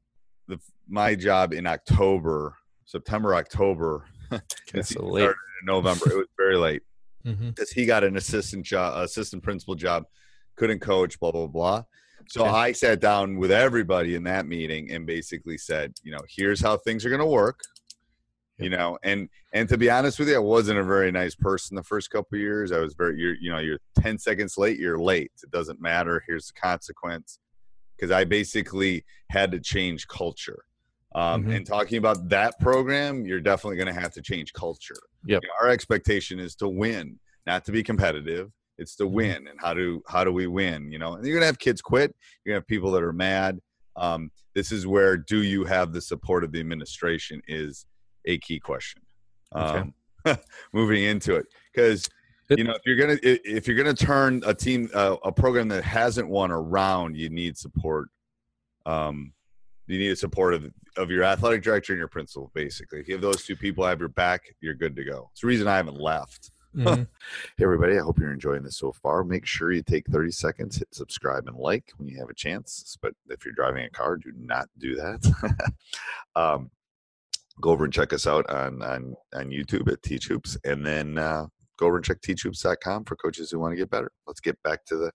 the 0.47 0.59
my 0.87 1.15
job 1.15 1.55
in 1.55 1.67
October, 1.67 2.55
September, 2.85 3.35
October. 3.35 4.05
it's 4.75 4.91
so 4.91 5.07
late. 5.07 5.25
In 5.25 5.35
November. 5.65 6.05
It 6.11 6.17
was 6.19 6.27
very 6.37 6.59
late 6.59 6.83
because 7.25 7.41
mm-hmm. 7.41 7.81
he 7.81 7.87
got 7.87 8.05
an 8.05 8.19
assistant 8.19 8.67
job, 8.67 9.03
assistant 9.03 9.43
principal 9.43 9.75
job, 9.75 10.05
couldn't 10.57 10.81
coach, 10.81 11.19
blah 11.19 11.33
blah 11.33 11.47
blah. 11.47 11.83
So 12.29 12.43
okay. 12.43 12.51
I 12.51 12.73
sat 12.73 13.01
down 13.01 13.39
with 13.39 13.51
everybody 13.51 14.17
in 14.17 14.25
that 14.25 14.47
meeting 14.47 14.91
and 14.91 15.07
basically 15.07 15.57
said, 15.57 15.95
you 16.03 16.13
know, 16.13 16.21
here's 16.29 16.61
how 16.61 16.77
things 16.77 17.07
are 17.07 17.09
going 17.09 17.21
to 17.21 17.27
work 17.27 17.61
you 18.59 18.71
know 18.71 18.99
and 19.03 19.29
and 19.53 19.69
to 19.69 19.77
be 19.77 19.91
honest 19.91 20.19
with 20.19 20.29
you 20.29 20.37
i 20.37 20.39
wasn't 20.39 20.79
a 20.79 20.83
very 20.83 21.13
nice 21.13 21.35
person 21.35 21.77
the 21.77 21.83
first 21.83 22.11
couple 22.11 22.39
years. 22.39 22.73
I 22.73 22.79
was 22.79 22.95
very 22.95 23.19
you're 23.19 23.35
you 23.35 23.51
know 23.51 23.59
you're 23.59 23.81
10 23.99 24.19
seconds 24.19 24.57
late 24.57 24.79
you're 24.79 24.99
late. 24.99 25.33
It 25.43 25.51
doesn't 25.51 25.81
matter. 25.81 26.23
Here's 26.27 26.49
the 26.49 26.61
consequence. 26.61 27.39
Because 27.97 28.11
i 28.11 28.25
basically 28.25 29.05
had 29.31 29.51
to 29.53 29.61
change 29.61 30.07
culture. 30.09 30.65
Um, 31.15 31.43
mm-hmm. 31.43 31.53
and 31.53 31.67
talking 31.67 31.99
about 31.99 32.29
that 32.29 32.59
program 32.61 33.25
you're 33.25 33.41
definitely 33.41 33.77
going 33.77 33.95
to 33.95 34.01
have 34.01 34.13
to 34.13 34.23
change 34.23 34.53
culture. 34.53 34.97
Yep. 35.27 35.43
You 35.43 35.49
know, 35.49 35.55
our 35.63 35.69
expectation 35.71 36.39
is 36.39 36.55
to 36.57 36.69
win 36.69 37.19
not 37.47 37.65
to 37.67 37.73
be 37.73 37.83
competitive. 37.83 38.51
It's 38.79 38.97
to 38.97 39.05
mm-hmm. 39.05 39.15
win. 39.15 39.49
And 39.49 39.59
how 39.59 39.75
do 39.75 40.03
how 40.09 40.25
do 40.25 40.33
we 40.33 40.47
win 40.47 40.91
you 40.91 40.99
know? 40.99 41.15
And 41.15 41.25
you're 41.25 41.35
going 41.35 41.43
to 41.43 41.47
have 41.47 41.59
kids 41.59 41.81
quit. 41.81 42.15
You're 42.45 42.55
going 42.55 42.63
to 42.63 42.65
have 42.65 42.69
people 42.69 42.91
that 42.93 43.03
are 43.03 43.13
mad. 43.13 43.61
Um, 43.97 44.31
this 44.55 44.73
is 44.73 44.87
where 44.87 45.17
do 45.17 45.43
you 45.43 45.65
have 45.65 45.93
the 45.93 46.01
support 46.01 46.45
of 46.45 46.53
the 46.53 46.61
administration 46.61 47.41
is 47.49 47.87
a 48.27 48.39
key 48.39 48.59
question. 48.59 49.03
Okay. 49.55 49.91
Um, 50.25 50.39
moving 50.73 51.05
into 51.05 51.37
it, 51.37 51.47
because 51.73 52.09
you 52.51 52.65
know 52.65 52.73
if 52.73 52.83
you're 52.85 52.97
gonna 52.97 53.19
if 53.23 53.67
you're 53.67 53.77
gonna 53.77 53.95
turn 53.95 54.43
a 54.45 54.53
team 54.53 54.91
uh, 54.95 55.17
a 55.25 55.33
program 55.33 55.69
that 55.69 55.85
hasn't 55.85 56.29
won 56.29 56.51
around, 56.51 57.17
you 57.17 57.31
need 57.31 57.57
support. 57.57 58.09
Um, 58.85 59.33
you 59.87 59.99
need 59.99 60.11
a 60.11 60.17
support 60.17 60.55
of, 60.55 60.73
of 60.97 61.11
your 61.11 61.23
athletic 61.23 61.63
director 61.63 61.93
and 61.93 61.99
your 61.99 62.09
principal. 62.09 62.51
Basically, 62.55 62.99
if 62.99 63.07
you 63.07 63.15
have 63.15 63.23
those 63.23 63.45
two 63.45 63.55
people 63.55 63.85
have 63.85 64.01
your 64.01 64.09
back, 64.09 64.43
you're 64.61 64.75
good 64.75 64.97
to 64.97 65.05
go. 65.05 65.29
It's 65.33 65.43
the 65.43 65.47
reason 65.47 65.69
I 65.69 65.77
haven't 65.77 66.01
left. 66.01 66.51
Mm-hmm. 66.77 67.03
hey 67.57 67.65
everybody, 67.65 67.97
I 67.99 68.03
hope 68.03 68.19
you're 68.19 68.33
enjoying 68.33 68.63
this 68.63 68.77
so 68.77 68.93
far. 68.93 69.25
Make 69.25 69.47
sure 69.47 69.73
you 69.73 69.83
take 69.83 70.07
30 70.09 70.31
seconds, 70.31 70.77
hit 70.77 70.95
subscribe 70.95 71.47
and 71.47 71.57
like 71.57 71.93
when 71.97 72.09
you 72.09 72.19
have 72.19 72.29
a 72.29 72.35
chance. 72.35 72.97
But 73.01 73.15
if 73.29 73.45
you're 73.45 73.55
driving 73.55 73.85
a 73.85 73.91
car, 73.91 74.17
do 74.17 74.33
not 74.37 74.69
do 74.79 74.97
that. 74.97 75.73
um, 76.37 76.71
go 77.61 77.71
over 77.71 77.85
and 77.85 77.93
check 77.93 78.13
us 78.13 78.27
out 78.27 78.49
on 78.51 78.83
on, 78.83 79.15
on 79.35 79.51
YouTube 79.51 79.91
at 79.93 80.03
Teach 80.03 80.27
Hoops, 80.27 80.57
and 80.65 80.85
then 80.85 81.19
uh, 81.19 81.47
go 81.79 81.87
over 81.87 81.97
and 81.97 82.05
check 82.05 82.21
teachhoops.com 82.21 83.05
for 83.05 83.17
coaches 83.17 83.51
who 83.51 83.59
want 83.59 83.73
to 83.73 83.77
get 83.77 83.91
better. 83.91 84.11
Let's 84.27 84.41
get 84.41 84.61
back 84.63 84.85
to 84.87 84.97
the 84.97 85.13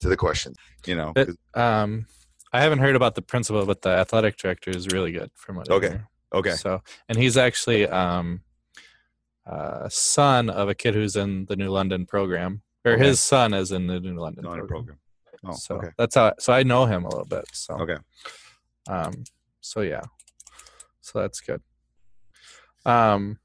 to 0.00 0.08
the 0.08 0.16
question. 0.16 0.54
You 0.86 0.96
know, 0.96 1.12
it, 1.16 1.30
um, 1.54 2.06
I 2.52 2.60
haven't 2.60 2.78
heard 2.78 2.96
about 2.96 3.14
the 3.14 3.22
principal, 3.22 3.64
but 3.66 3.82
the 3.82 3.90
athletic 3.90 4.36
director 4.36 4.70
is 4.70 4.88
really 4.88 5.12
good 5.12 5.30
from 5.34 5.56
what. 5.56 5.68
Okay. 5.70 6.00
Okay. 6.32 6.50
So, 6.50 6.82
and 7.08 7.16
he's 7.16 7.36
actually 7.36 7.86
um, 7.86 8.40
uh, 9.46 9.88
son 9.88 10.50
of 10.50 10.68
a 10.68 10.74
kid 10.74 10.94
who's 10.94 11.16
in 11.16 11.46
the 11.46 11.56
New 11.56 11.70
London 11.70 12.06
program, 12.06 12.62
or 12.84 12.92
okay. 12.92 13.04
his 13.04 13.20
son 13.20 13.54
is 13.54 13.72
in 13.72 13.86
the 13.86 14.00
New 14.00 14.18
London 14.18 14.44
program. 14.44 14.66
program. 14.66 14.98
Oh, 15.46 15.52
so 15.52 15.76
okay. 15.76 15.88
that's 15.98 16.14
how. 16.14 16.32
So 16.38 16.52
I 16.52 16.62
know 16.62 16.86
him 16.86 17.04
a 17.04 17.08
little 17.08 17.26
bit. 17.26 17.44
So 17.52 17.74
okay. 17.74 17.96
Um. 18.88 19.24
So 19.60 19.80
yeah, 19.80 20.02
so 21.04 21.20
that's 21.20 21.40
good. 21.40 21.60
Um, 22.86 23.38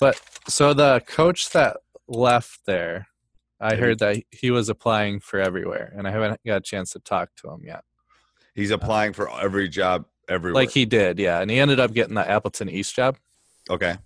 but 0.00 0.20
so 0.48 0.72
the 0.72 1.02
coach 1.06 1.50
that 1.50 1.76
left 2.08 2.60
there, 2.66 3.06
I 3.60 3.76
heard 3.76 3.98
that 4.00 4.22
he 4.30 4.50
was 4.50 4.68
applying 4.68 5.20
for 5.20 5.38
everywhere, 5.38 5.92
and 5.96 6.08
I 6.08 6.10
haven't 6.10 6.40
got 6.44 6.56
a 6.56 6.60
chance 6.60 6.92
to 6.92 7.00
talk 7.00 7.30
to 7.36 7.50
him 7.50 7.60
yet. 7.64 7.84
He's 8.54 8.70
applying 8.70 9.12
for 9.12 9.30
every 9.30 9.68
job 9.68 10.06
everywhere. 10.28 10.62
Like 10.62 10.70
he 10.70 10.84
did, 10.86 11.18
yeah, 11.18 11.40
and 11.40 11.50
he 11.50 11.60
ended 11.60 11.78
up 11.78 11.92
getting 11.92 12.14
the 12.14 12.28
Appleton 12.28 12.70
East 12.70 12.94
job. 12.96 13.18
Okay. 13.70 13.96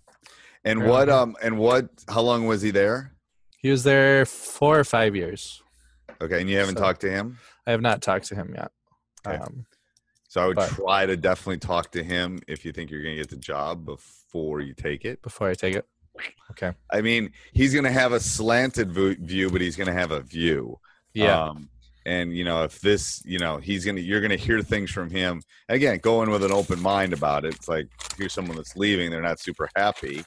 And 0.65 0.85
what 0.85 1.09
um 1.09 1.37
and 1.41 1.59
what 1.59 1.89
how 2.09 2.23
long 2.23 2.47
was 2.47 2.61
he 2.61 2.73
there? 2.73 3.13
He 3.57 3.71
was 3.71 3.85
there 3.85 4.27
four 4.27 4.79
or 4.79 4.85
five 4.85 5.15
years. 5.15 5.63
Okay, 6.21 6.41
and 6.41 6.51
you 6.51 6.59
haven't 6.59 6.77
so, 6.77 6.83
talked 6.83 7.01
to 7.03 7.11
him? 7.11 7.39
I 7.67 7.71
have 7.71 7.81
not 7.81 8.03
talked 8.03 8.27
to 8.27 8.35
him 8.35 8.53
yet. 8.57 8.73
Okay. 9.27 9.37
Um, 9.37 9.67
so 10.37 10.43
I 10.43 10.47
would 10.49 10.57
but, 10.57 10.69
try 10.69 11.07
to 11.07 11.17
definitely 11.17 11.61
talk 11.61 11.93
to 11.93 12.05
him 12.05 12.41
if 12.47 12.63
you 12.63 12.71
think 12.71 12.91
you're 12.91 13.03
going 13.03 13.17
to 13.17 13.23
get 13.23 13.31
the 13.31 13.39
job 13.39 13.87
before 13.87 14.61
you 14.61 14.75
take 14.75 15.07
it. 15.07 15.23
Before 15.23 15.49
I 15.49 15.55
take 15.55 15.75
it. 15.75 15.87
Okay. 16.51 16.75
I 16.93 17.01
mean, 17.01 17.33
he's 17.55 17.73
going 17.73 17.87
to 17.87 17.91
have 17.91 18.13
a 18.13 18.21
slanted 18.21 18.91
view, 18.93 19.49
but 19.49 19.63
he's 19.63 19.77
going 19.77 19.87
to 19.87 19.95
have 19.95 20.11
a 20.11 20.21
view. 20.21 20.79
Yeah. 21.15 21.43
Um, 21.43 21.71
and 22.05 22.37
you 22.37 22.45
know, 22.45 22.65
if 22.65 22.81
this, 22.81 23.23
you 23.25 23.39
know, 23.39 23.57
he's 23.57 23.85
gonna, 23.85 24.01
you're 24.01 24.21
gonna 24.21 24.37
hear 24.37 24.61
things 24.63 24.93
from 24.93 25.11
him. 25.11 25.43
Again, 25.69 25.99
going 25.99 26.31
with 26.31 26.45
an 26.45 26.53
open 26.53 26.81
mind 26.81 27.13
about 27.13 27.45
it. 27.45 27.55
It's 27.55 27.67
like 27.67 27.89
here's 28.17 28.33
someone 28.33 28.57
that's 28.57 28.77
leaving; 28.77 29.11
they're 29.11 29.21
not 29.21 29.41
super 29.41 29.69
happy, 29.75 30.19
mm-hmm. 30.19 30.23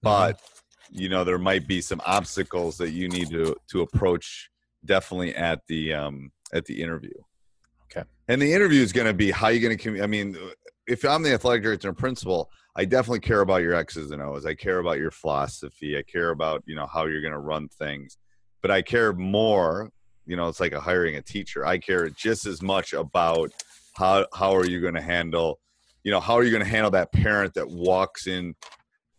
but 0.00 0.38
mm-hmm. 0.38 1.00
you 1.02 1.10
know, 1.10 1.24
there 1.24 1.36
might 1.36 1.66
be 1.66 1.82
some 1.82 2.00
obstacles 2.06 2.78
that 2.78 2.92
you 2.92 3.08
need 3.08 3.28
to 3.28 3.54
to 3.72 3.82
approach 3.82 4.48
definitely 4.86 5.34
at 5.34 5.60
the 5.66 5.92
um 5.92 6.32
at 6.54 6.64
the 6.64 6.80
interview. 6.80 7.12
Okay. 7.90 8.06
And 8.28 8.40
the 8.40 8.52
interview 8.52 8.82
is 8.82 8.92
going 8.92 9.06
to 9.06 9.14
be 9.14 9.30
how 9.30 9.48
you 9.48 9.60
going 9.60 9.76
to. 9.76 10.02
I 10.02 10.06
mean, 10.06 10.36
if 10.86 11.04
I'm 11.04 11.22
the 11.22 11.32
athletic 11.32 11.62
director 11.62 11.88
and 11.88 11.96
principal, 11.96 12.50
I 12.76 12.84
definitely 12.84 13.20
care 13.20 13.40
about 13.40 13.62
your 13.62 13.74
X's 13.74 14.10
and 14.10 14.22
O's. 14.22 14.46
I 14.46 14.54
care 14.54 14.78
about 14.78 14.98
your 14.98 15.10
philosophy. 15.10 15.96
I 15.96 16.02
care 16.02 16.30
about 16.30 16.62
you 16.66 16.74
know 16.74 16.86
how 16.86 17.06
you're 17.06 17.22
going 17.22 17.32
to 17.32 17.38
run 17.38 17.68
things. 17.68 18.18
But 18.62 18.70
I 18.70 18.82
care 18.82 19.12
more. 19.12 19.90
You 20.26 20.36
know, 20.36 20.48
it's 20.48 20.60
like 20.60 20.72
a 20.72 20.80
hiring 20.80 21.16
a 21.16 21.22
teacher. 21.22 21.64
I 21.64 21.78
care 21.78 22.10
just 22.10 22.44
as 22.44 22.60
much 22.60 22.92
about 22.92 23.50
how 23.98 24.26
how 24.32 24.54
are 24.54 24.66
you 24.66 24.80
going 24.80 24.94
to 24.94 25.02
handle 25.02 25.58
you 26.04 26.12
know 26.12 26.20
how 26.20 26.34
are 26.34 26.44
you 26.44 26.50
going 26.50 26.62
to 26.62 26.70
handle 26.70 26.90
that 26.90 27.12
parent 27.12 27.52
that 27.54 27.68
walks 27.68 28.26
in 28.26 28.54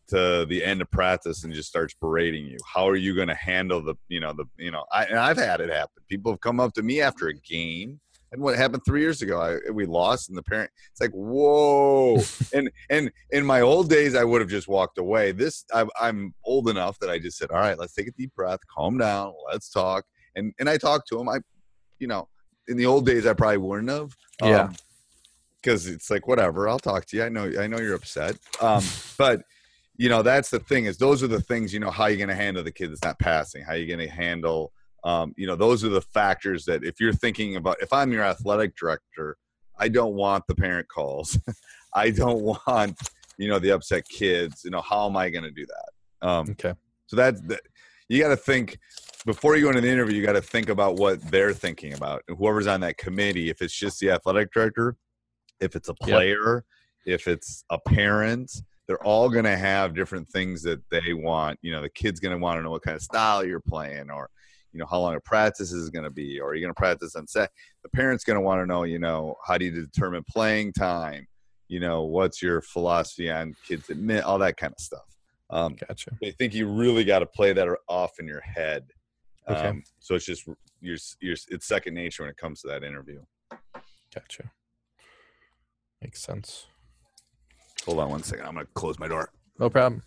to 0.08 0.45
the 0.49 0.63
end 0.63 0.82
of 0.82 0.89
practice 0.89 1.43
and 1.43 1.53
just 1.53 1.69
starts 1.69 1.93
berating 1.99 2.45
you 2.45 2.58
how 2.65 2.88
are 2.88 2.95
you 2.95 3.13
going 3.13 3.27
to 3.27 3.36
handle 3.36 3.82
the 3.82 3.95
you 4.08 4.19
know 4.19 4.34
the 4.34 4.45
you 4.58 4.71
know 4.71 4.84
I, 4.91 5.03
and 5.05 5.19
i've 5.19 5.38
had 5.38 5.60
it 5.62 5.69
happen 5.69 6.01
people 6.08 6.32
have 6.32 6.41
come 6.41 6.60
up 6.60 6.73
to 6.73 6.82
me 6.82 7.01
after 7.01 7.27
a 7.27 7.34
game 7.34 7.99
and 8.32 8.42
what 8.42 8.56
happened 8.56 8.84
three 8.86 9.02
years 9.02 9.22
ago 9.22 9.39
I, 9.42 9.72
we 9.72 9.86
lost 9.86 10.30
and 10.30 10.38
the 10.38 10.44
parent 10.44 10.70
it's 10.92 11.02
like 11.02 11.12
whoa. 11.12 12.22
And 12.54 12.70
and 12.89 13.12
in 13.32 13.46
my 13.46 13.62
old 13.62 13.89
days 13.89 14.15
i 14.15 14.24
would 14.24 14.42
have 14.42 14.50
just 14.50 14.68
walked 14.68 14.98
away. 14.98 15.32
This 15.32 15.65
I, 15.74 15.86
i'm 16.00 16.34
old 16.46 16.70
enough 16.70 17.00
that 17.00 17.10
i 17.10 17.20
just 17.20 17.38
said 17.38 17.52
all 17.52 17.60
right 17.60 17.78
let's 17.78 17.94
take 17.94 18.08
a 18.08 18.12
deep 18.12 18.34
breath 18.36 18.60
calm 18.74 18.98
down 18.98 19.34
let's 19.52 19.70
talk. 19.70 20.06
And 20.36 20.54
and 20.60 20.70
i 20.70 20.78
talked 20.78 21.08
to 21.10 21.20
him. 21.20 21.30
I 21.30 21.39
you 22.00 22.08
know 22.08 22.28
in 22.68 22.78
the 22.78 22.86
old 22.86 23.06
days 23.06 23.26
i 23.26 23.34
probably 23.34 23.58
wouldn't 23.58 23.89
have 23.89 24.15
Yeah. 24.42 24.72
because 25.62 25.88
it's 25.88 26.10
like 26.10 26.28
whatever 26.28 26.70
i'll 26.70 26.80
talk 26.80 27.06
to 27.08 27.18
you. 27.18 27.24
I 27.24 27.30
know 27.30 27.52
i 27.60 27.68
know 27.68 27.80
you're 27.80 27.96
upset. 27.96 28.36
Um 28.62 28.84
but 29.18 29.42
you 29.98 30.08
know 30.08 30.22
that's 30.22 30.50
the 30.50 30.60
thing 30.60 30.86
is 30.86 30.98
those 30.98 31.22
are 31.24 31.28
the 31.28 31.42
things 31.42 31.74
you 31.74 31.80
know 31.80 31.92
how 31.92 32.06
you're 32.06 32.15
going 32.18 32.30
to 32.30 32.36
handle 32.36 32.63
the 32.63 32.72
kid 32.72 32.89
that's 32.89 33.04
not 33.04 33.20
passing 33.20 33.63
how 33.63 33.74
you're 33.74 33.86
going 33.98 34.08
to 34.08 34.13
handle 34.13 34.72
um, 35.03 35.33
you 35.38 35.47
know 35.47 35.55
those 35.55 35.83
are 35.83 35.89
the 35.89 36.01
factors 36.01 36.65
that 36.65 36.83
if 36.83 36.99
you're 36.99 37.13
thinking 37.13 37.55
about 37.55 37.77
if 37.81 37.91
i'm 37.93 38.12
your 38.12 38.23
athletic 38.23 38.75
director 38.75 39.38
i 39.77 39.88
don't 39.88 40.13
want 40.15 40.45
the 40.47 40.55
parent 40.55 40.88
calls 40.88 41.38
i 41.93 42.09
don't 42.09 42.41
want 42.41 42.97
you 43.38 43.47
know 43.47 43.59
the 43.59 43.71
upset 43.71 44.03
kids 44.09 44.62
you 44.63 44.71
know 44.71 44.81
how 44.81 45.07
am 45.07 45.15
i 45.17 45.29
going 45.29 45.43
to 45.43 45.51
do 45.51 45.65
that 45.65 46.27
um, 46.27 46.49
Okay. 46.51 46.73
so 47.07 47.15
that's 47.15 47.41
that 47.41 47.62
you 48.09 48.21
got 48.21 48.29
to 48.29 48.38
think 48.38 48.77
before 49.25 49.55
you 49.55 49.63
go 49.63 49.69
into 49.69 49.81
the 49.81 49.89
interview 49.89 50.17
you 50.17 50.25
got 50.25 50.33
to 50.33 50.41
think 50.41 50.69
about 50.69 50.95
what 50.95 51.21
they're 51.31 51.53
thinking 51.53 51.93
about 51.93 52.21
and 52.27 52.38
whoever's 52.38 52.67
on 52.67 52.81
that 52.81 52.97
committee 52.97 53.49
if 53.49 53.62
it's 53.62 53.73
just 53.73 53.99
the 53.99 54.09
athletic 54.12 54.51
director 54.51 54.95
if 55.59 55.75
it's 55.75 55.89
a 55.89 55.95
Yep. 56.01 56.09
player 56.09 56.65
if 57.05 57.27
it's 57.27 57.63
a 57.69 57.79
parent 57.79 58.51
they're 58.88 59.03
all 59.03 59.29
going 59.29 59.45
to 59.45 59.55
have 59.55 59.93
different 59.95 60.27
things 60.29 60.62
that 60.63 60.81
they 60.89 61.13
want 61.13 61.57
you 61.62 61.71
know 61.71 61.81
the 61.81 61.89
kid's 61.89 62.19
going 62.19 62.35
to 62.35 62.41
want 62.41 62.57
to 62.57 62.63
know 62.63 62.71
what 62.71 62.81
kind 62.81 62.95
of 62.95 63.01
style 63.01 63.45
you're 63.45 63.59
playing 63.62 64.09
or 64.09 64.29
you 64.71 64.79
know 64.79 64.86
how 64.89 64.99
long 64.99 65.15
a 65.15 65.19
practice 65.19 65.71
is 65.71 65.89
going 65.89 66.03
to 66.03 66.10
be 66.10 66.39
or 66.39 66.49
are 66.49 66.55
you 66.55 66.62
going 66.62 66.73
to 66.73 66.77
practice 66.79 67.15
on 67.15 67.27
set 67.27 67.51
the 67.84 67.89
parent's 67.89 68.23
going 68.23 68.36
to 68.36 68.41
want 68.41 68.62
to 68.62 68.65
know 68.65 68.84
you 68.84 68.99
know 68.99 69.36
how 69.45 69.58
do 69.58 69.65
you 69.65 69.71
determine 69.71 70.23
playing 70.29 70.71
time 70.73 71.27
you 71.67 71.79
know 71.79 72.03
what's 72.03 72.41
your 72.41 72.62
philosophy 72.62 73.32
on 73.32 73.55
kids 73.67 73.89
admit 73.89 74.23
all 74.23 74.38
that 74.38 74.58
kind 74.58 74.73
of 74.73 74.79
stuff 74.79 75.10
um, 75.49 75.75
Gotcha. 75.88 76.12
I 76.23 76.32
think 76.32 76.53
you 76.53 76.67
really 76.67 77.03
got 77.03 77.19
to 77.19 77.25
play 77.25 77.53
that 77.53 77.67
off 77.88 78.19
in 78.19 78.27
your 78.27 78.41
head. 78.41 78.86
Okay. 79.49 79.67
Um, 79.67 79.84
so 79.99 80.15
it's 80.15 80.25
just 80.25 80.47
your 80.79 80.97
your 81.19 81.36
it's 81.49 81.67
second 81.67 81.95
nature 81.95 82.23
when 82.23 82.29
it 82.29 82.38
comes 82.38 82.62
to 82.62 82.67
that 82.67 82.84
interview. 82.84 83.21
Gotcha. 84.13 84.51
Makes 86.01 86.21
sense. 86.21 86.67
Hold 87.86 87.99
on 87.99 88.10
one 88.10 88.23
second. 88.23 88.45
I'm 88.45 88.53
gonna 88.53 88.67
close 88.75 88.99
my 88.99 89.08
door. 89.08 89.32
No 89.58 89.69
problem. 89.69 90.03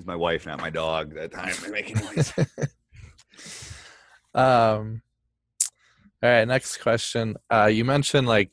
It's 0.00 0.06
my 0.06 0.16
wife, 0.16 0.46
not 0.46 0.62
my 0.62 0.70
dog. 0.70 1.14
That 1.14 1.30
time 1.30 1.52
making 1.70 1.98
noise. 1.98 2.32
Um, 4.32 5.02
all 6.22 6.30
right, 6.30 6.44
next 6.46 6.76
question. 6.76 7.36
Uh, 7.52 7.66
you 7.66 7.84
mentioned 7.84 8.28
like 8.28 8.52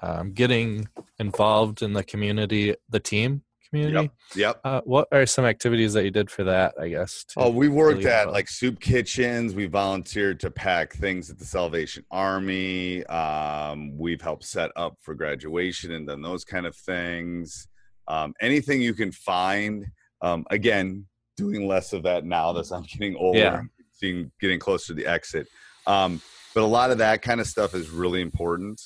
um, 0.00 0.32
getting 0.32 0.88
involved 1.18 1.82
in 1.82 1.92
the 1.92 2.02
community, 2.02 2.74
the 2.88 2.98
team 2.98 3.42
community. 3.68 4.10
yep. 4.34 4.60
Uh, 4.64 4.80
what 4.84 5.06
are 5.12 5.26
some 5.26 5.44
activities 5.44 5.92
that 5.92 6.04
you 6.04 6.10
did 6.10 6.30
for 6.30 6.44
that? 6.44 6.72
I 6.80 6.88
guess. 6.88 7.26
Oh, 7.36 7.50
we 7.50 7.68
worked 7.68 8.06
at 8.06 8.32
like 8.32 8.48
soup 8.48 8.80
kitchens. 8.80 9.54
We 9.54 9.66
volunteered 9.66 10.40
to 10.40 10.50
pack 10.50 10.94
things 10.94 11.28
at 11.28 11.38
the 11.38 11.44
Salvation 11.44 12.06
Army. 12.10 13.04
Um, 13.04 13.98
we've 13.98 14.22
helped 14.22 14.44
set 14.44 14.70
up 14.76 14.96
for 15.02 15.14
graduation 15.14 15.92
and 15.92 16.06
done 16.06 16.22
those 16.22 16.42
kind 16.42 16.64
of 16.64 16.74
things. 16.74 17.68
Um, 18.06 18.34
anything 18.40 18.82
you 18.82 18.94
can 18.94 19.12
find. 19.12 19.86
Um, 20.24 20.46
again, 20.50 21.06
doing 21.36 21.68
less 21.68 21.92
of 21.92 22.02
that 22.04 22.24
now 22.24 22.52
that 22.54 22.72
I'm 22.72 22.82
getting 22.84 23.14
older, 23.16 23.38
Yeah. 23.38 23.60
seeing 23.92 24.32
getting 24.40 24.58
closer 24.58 24.88
to 24.88 24.94
the 24.94 25.06
exit. 25.06 25.46
Um, 25.86 26.22
but 26.54 26.62
a 26.62 26.66
lot 26.66 26.90
of 26.90 26.98
that 26.98 27.20
kind 27.20 27.40
of 27.42 27.46
stuff 27.46 27.74
is 27.74 27.90
really 27.90 28.22
important. 28.22 28.80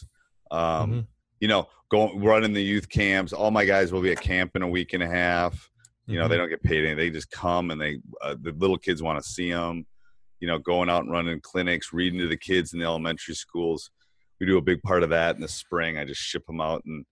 Um, 0.50 0.58
Mhm. 0.92 1.06
You 1.40 1.46
know, 1.48 1.68
going 1.90 2.20
running 2.20 2.52
the 2.54 2.62
youth 2.62 2.88
camps. 2.88 3.32
All 3.32 3.52
my 3.52 3.64
guys 3.64 3.92
will 3.92 4.02
be 4.02 4.10
at 4.10 4.20
camp 4.20 4.56
in 4.56 4.62
a 4.62 4.68
week 4.68 4.92
and 4.92 5.02
a 5.02 5.08
half 5.08 5.70
you 6.06 6.18
know 6.18 6.26
they 6.26 6.36
Mhm. 6.36 6.38
don't 6.38 6.48
get 6.48 6.62
paid 6.62 6.78
anything 6.78 6.96
they 6.96 7.10
just 7.10 7.30
come 7.30 7.70
and 7.70 7.78
they 7.78 8.00
uh, 8.22 8.34
the 8.40 8.52
little 8.52 8.78
kids 8.78 9.02
want 9.02 9.22
to 9.22 9.28
see 9.28 9.50
them 9.50 9.86
you 10.40 10.48
know 10.48 10.58
going 10.58 10.88
out 10.88 11.02
and 11.02 11.12
running 11.12 11.38
clinics 11.42 11.92
reading 11.92 12.18
to 12.18 12.26
the 12.26 12.36
kids 12.36 12.72
in 12.72 12.78
the 12.78 12.84
elementary 12.86 13.34
schools 13.34 13.90
we 14.40 14.46
do 14.46 14.56
a 14.56 14.62
big 14.62 14.80
part 14.82 15.02
of 15.02 15.10
that 15.10 15.34
in 15.36 15.42
the 15.42 15.48
spring 15.48 15.98
i 15.98 16.04
just 16.06 16.22
ship 16.22 16.46
them 16.46 16.62
out 16.62 16.82
and 16.86 17.04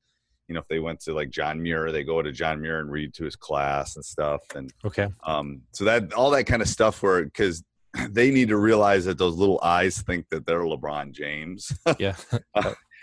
you 0.48 0.54
know 0.54 0.60
if 0.60 0.68
they 0.68 0.78
went 0.78 1.00
to 1.00 1.12
like 1.12 1.30
john 1.30 1.62
muir 1.62 1.90
they 1.92 2.04
go 2.04 2.22
to 2.22 2.32
john 2.32 2.60
muir 2.60 2.80
and 2.80 2.90
read 2.90 3.12
to 3.14 3.24
his 3.24 3.36
class 3.36 3.96
and 3.96 4.04
stuff 4.04 4.40
and 4.54 4.72
Okay. 4.84 5.08
um 5.24 5.62
so 5.72 5.84
that 5.84 6.12
all 6.12 6.30
that 6.30 6.44
kind 6.44 6.62
of 6.62 6.68
stuff 6.68 7.02
where 7.02 7.24
because 7.24 7.62
they 8.10 8.30
need 8.30 8.48
to 8.48 8.56
realize 8.56 9.04
that 9.06 9.18
those 9.18 9.36
little 9.36 9.60
eyes 9.62 10.02
think 10.02 10.26
that 10.30 10.46
they're 10.46 10.60
lebron 10.60 11.12
james 11.12 11.72
Yeah. 11.98 12.14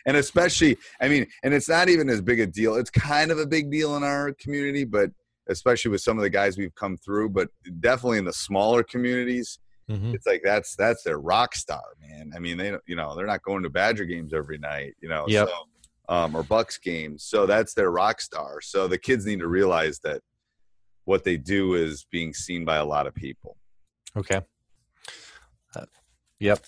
and 0.05 0.17
especially 0.17 0.77
i 1.01 1.07
mean 1.07 1.25
and 1.43 1.53
it's 1.53 1.69
not 1.69 1.89
even 1.89 2.09
as 2.09 2.21
big 2.21 2.39
a 2.39 2.47
deal 2.47 2.75
it's 2.75 2.89
kind 2.89 3.31
of 3.31 3.39
a 3.39 3.45
big 3.45 3.71
deal 3.71 3.95
in 3.97 4.03
our 4.03 4.33
community 4.33 4.83
but 4.85 5.09
especially 5.49 5.91
with 5.91 5.99
some 6.01 6.17
of 6.17 6.23
the 6.23 6.29
guys 6.29 6.57
we've 6.57 6.75
come 6.75 6.95
through 6.97 7.29
but 7.29 7.49
definitely 7.81 8.17
in 8.17 8.25
the 8.25 8.33
smaller 8.33 8.83
communities 8.83 9.59
Mhm. 9.91 10.13
it's 10.15 10.25
like 10.25 10.39
that's 10.45 10.77
that's 10.77 11.03
their 11.03 11.19
rock 11.19 11.53
star 11.55 11.83
man 11.99 12.31
i 12.33 12.39
mean 12.39 12.55
they 12.57 12.71
you 12.87 12.95
know 12.95 13.17
they're 13.17 13.25
not 13.25 13.43
going 13.43 13.63
to 13.63 13.69
badger 13.69 14.05
games 14.05 14.33
every 14.33 14.57
night 14.57 14.93
you 15.01 15.09
know 15.09 15.25
Yep. 15.27 15.49
so 15.49 15.53
um, 16.09 16.35
or 16.35 16.43
bucks 16.43 16.77
games 16.77 17.23
so 17.23 17.45
that's 17.45 17.73
their 17.73 17.91
rock 17.91 18.19
star 18.21 18.59
so 18.61 18.87
the 18.87 18.97
kids 18.97 19.25
need 19.25 19.39
to 19.39 19.47
realize 19.47 19.99
that 19.99 20.21
what 21.05 21.23
they 21.23 21.37
do 21.37 21.73
is 21.73 22.05
being 22.11 22.33
seen 22.33 22.65
by 22.65 22.77
a 22.77 22.85
lot 22.85 23.07
of 23.07 23.13
people 23.15 23.57
Okay. 24.15 24.41
Uh, 25.75 25.85
yep. 26.39 26.59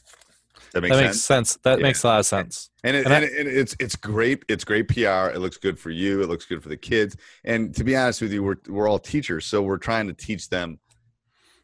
that 0.74 0.82
makes 0.82 0.95
that 0.95 1.00
sense 1.00 1.08
makes 1.13 1.21
sense. 1.21 1.58
That 1.63 1.80
Yeah. 1.80 1.84
makes 1.84 2.04
a 2.04 2.08
lot 2.08 2.19
of 2.19 2.26
sense. 2.26 2.69
and, 2.84 2.95
it, 2.95 3.06
And 3.06 3.13
I- 3.13 3.17
and, 3.17 3.26
it, 3.26 3.39
and 3.39 3.48
it's 3.48 3.76
it's 3.80 3.95
great 3.95 4.43
it's 4.48 4.63
great 4.63 4.88
pr 4.88 5.00
it 5.30 5.39
looks 5.39 5.58
good 5.58 5.78
for 5.80 5.91
you 5.91 6.21
it 6.24 6.28
looks 6.30 6.45
good 6.45 6.63
for 6.63 6.69
the 6.69 6.78
kids 6.78 7.15
and 7.43 7.76
to 7.76 7.84
be 7.84 7.95
honest 7.95 8.21
with 8.21 8.32
you 8.34 8.41
we're, 8.43 8.56
we're 8.67 8.88
all 8.89 9.00
teachers 9.00 9.45
so 9.45 9.62
we're 9.62 9.78
trying 9.78 10.08
to 10.08 10.13
teach 10.13 10.50
them 10.50 10.80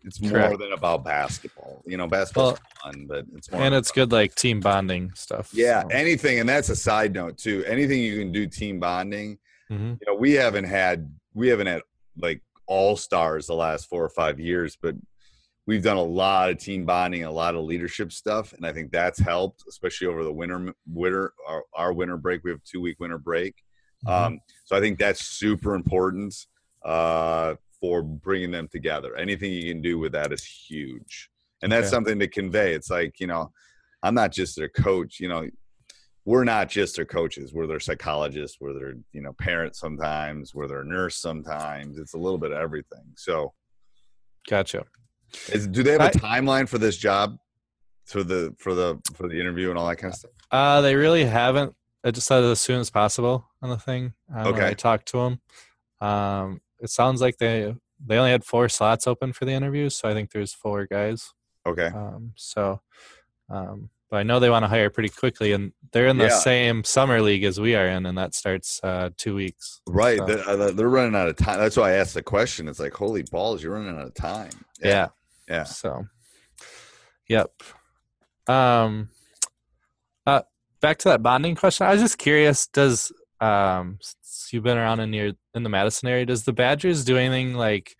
it's 0.03 0.19
more 0.21 0.31
Correct. 0.31 0.59
than 0.59 0.73
about 0.73 1.03
basketball 1.03 1.83
you 1.85 1.97
know 1.97 2.07
basketball's 2.07 2.59
fun 2.83 3.05
but 3.07 3.25
it's 3.35 3.51
more 3.51 3.61
And 3.61 3.75
it's 3.75 3.91
good 3.91 4.11
like 4.11 4.33
team 4.35 4.59
bonding 4.59 5.11
stuff. 5.15 5.49
yeah 5.53 5.81
so. 5.83 5.87
anything 5.89 6.39
and 6.39 6.49
that's 6.49 6.69
a 6.69 6.75
side 6.75 7.13
note 7.13 7.37
too 7.37 7.63
anything 7.67 7.99
you 7.99 8.17
can 8.17 8.31
do 8.31 8.47
team 8.47 8.79
bonding 8.79 9.37
Mhm. 9.71 9.97
you 10.01 10.05
know 10.07 10.15
we 10.15 10.33
haven't 10.33 10.65
had 10.65 11.09
we 11.33 11.47
haven't 11.47 11.67
had 11.67 11.81
like 12.17 12.41
all 12.67 12.97
stars 12.97 13.47
the 13.47 13.53
last 13.53 13.87
four 13.87 14.03
or 14.03 14.09
five 14.09 14.39
years 14.39 14.77
but 14.81 14.95
we've 15.67 15.83
done 15.83 15.95
a 15.97 16.03
lot 16.03 16.49
of 16.49 16.57
team 16.57 16.85
bonding 16.85 17.23
a 17.23 17.31
lot 17.31 17.55
of 17.55 17.63
leadership 17.63 18.11
stuff 18.11 18.51
and 18.53 18.65
i 18.65 18.73
think 18.73 18.91
that's 18.91 19.19
helped 19.19 19.63
especially 19.69 20.07
over 20.07 20.23
the 20.25 20.33
winter 20.33 20.73
winter 20.87 21.33
our, 21.47 21.63
our 21.73 21.93
winter 21.93 22.17
break 22.17 22.43
we 22.43 22.51
have 22.51 22.61
two 22.63 22.81
week 22.81 22.99
winter 22.99 23.17
break 23.17 23.55
Mhm. 24.05 24.11
um, 24.25 24.39
so 24.65 24.75
i 24.75 24.79
think 24.81 24.97
that's 24.99 25.21
super 25.25 25.75
important 25.75 26.33
uh, 26.83 27.53
for 27.81 28.01
bringing 28.03 28.51
them 28.51 28.67
together 28.71 29.15
anything 29.17 29.51
you 29.51 29.73
can 29.73 29.81
do 29.81 29.97
with 29.99 30.11
that 30.13 30.31
is 30.31 30.43
huge 30.45 31.29
and 31.61 31.71
that's 31.71 31.87
Okay. 31.87 31.89
something 31.95 32.19
to 32.19 32.27
convey 32.27 32.73
it's 32.73 32.89
like 32.89 33.19
you 33.19 33.27
know 33.27 33.51
i'm 34.03 34.13
not 34.15 34.31
just 34.31 34.55
their 34.55 34.69
coach 34.69 35.19
you 35.19 35.27
know 35.27 35.45
we're 36.25 36.43
not 36.43 36.69
just 36.69 36.95
their 36.95 37.05
coaches 37.05 37.51
we're 37.53 37.65
their 37.67 37.79
psychologists 37.79 38.57
we're 38.61 38.73
their 38.73 38.93
you 39.11 39.21
know 39.21 39.33
parents 39.33 39.79
sometimes 39.79 40.53
we're 40.53 40.67
their 40.67 40.83
nurse 40.83 41.17
sometimes 41.17 41.97
it's 41.97 42.13
a 42.13 42.17
little 42.17 42.37
bit 42.37 42.51
of 42.51 42.57
everything 42.59 43.03
so 43.15 43.51
Gotcha. 44.49 44.85
is, 45.51 45.67
do 45.67 45.83
they 45.83 45.91
have 45.91 46.01
a 46.01 46.05
I- 46.05 46.11
timeline 46.11 46.67
for 46.69 46.77
this 46.77 46.97
job 46.97 47.37
for 48.05 48.23
the 48.23 48.55
for 48.59 48.73
the 48.73 48.99
for 49.15 49.27
the 49.27 49.39
interview 49.39 49.69
and 49.69 49.77
all 49.79 49.87
that 49.87 49.97
kind 49.97 50.13
of 50.13 50.17
stuff 50.19 50.31
Uh, 50.51 50.81
they 50.81 50.95
really 50.95 51.23
haven't. 51.25 51.73
I 52.03 52.09
just 52.11 52.25
said 52.27 52.43
as 52.43 52.59
soon 52.59 52.79
as 52.79 52.89
possible 52.89 53.47
on 53.61 53.69
the 53.69 53.77
thing. 53.77 54.13
Um, 54.35 54.47
Okay. 54.47 54.67
I 54.69 54.73
talked 54.73 55.07
to 55.09 55.17
them. 55.17 55.41
Um, 56.09 56.59
it 56.81 56.89
sounds 56.89 57.21
like 57.21 57.37
they 57.37 57.75
they 58.05 58.17
only 58.17 58.31
had 58.31 58.43
four 58.43 58.67
slots 58.67 59.05
open 59.07 59.31
for 59.33 59.45
the 59.45 59.51
interviews, 59.51 59.95
so 59.95 60.09
I 60.09 60.13
think 60.13 60.31
there's 60.31 60.53
four 60.53 60.85
guys. 60.87 61.31
okay 61.67 61.87
Um, 61.93 62.33
so, 62.35 62.81
um, 63.49 63.89
but 64.09 64.17
I 64.17 64.23
know 64.23 64.39
they 64.39 64.49
want 64.49 64.63
to 64.63 64.67
hire 64.67 64.89
pretty 64.89 65.09
quickly, 65.09 65.53
and 65.53 65.71
they're 65.91 66.07
in 66.07 66.17
the 66.17 66.25
Yeah. 66.25 66.39
same 66.39 66.83
summer 66.83 67.21
league 67.21 67.43
as 67.43 67.59
we 67.59 67.75
are 67.75 67.87
in, 67.87 68.05
and 68.07 68.17
that 68.17 68.33
starts 68.33 68.79
uh, 68.83 69.11
two 69.17 69.35
weeks. 69.35 69.81
right 69.87 70.17
So- 70.17 70.25
they're, 70.25 70.49
uh, 70.49 70.71
they're 70.71 70.89
running 70.89 71.15
out 71.15 71.27
of 71.29 71.35
time 71.37 71.59
that's 71.59 71.77
why 71.77 71.91
i 71.91 71.93
asked 71.93 72.15
the 72.15 72.23
question 72.23 72.67
it's 72.67 72.79
like 72.79 72.93
holy 72.93 73.23
balls 73.23 73.61
you're 73.63 73.73
running 73.73 73.95
out 73.97 74.07
of 74.07 74.13
time 74.15 74.51
Yeah. 74.83 75.09
yeah 75.47 75.63
So, 75.65 76.07
yep. 77.29 77.51
Um, 78.47 79.09
uh, 80.25 80.41
back 80.81 80.97
to 80.99 81.09
that 81.09 81.21
bonding 81.23 81.55
question. 81.55 81.85
I 81.87 81.91
was 81.93 82.01
just 82.01 82.17
curious. 82.17 82.67
Does 82.67 83.11
um, 83.39 83.99
you've 84.53 84.63
been 84.63 84.77
around 84.77 84.99
in 84.99 85.13
your 85.13 85.31
in 85.53 85.63
the 85.63 85.69
Madison 85.69 86.07
area, 86.09 86.25
does 86.25 86.43
the 86.43 86.53
Badgers 86.53 87.03
do 87.03 87.17
anything 87.17 87.53
like 87.55 87.95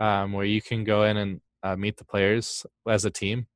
um, 0.00 0.32
where 0.32 0.44
you 0.44 0.62
can 0.62 0.84
go 0.84 1.04
in 1.04 1.16
and 1.16 1.40
uh, 1.62 1.76
meet 1.76 1.96
the 1.96 2.04
players 2.04 2.64
as 2.88 3.04
a 3.04 3.10
team? 3.10 3.46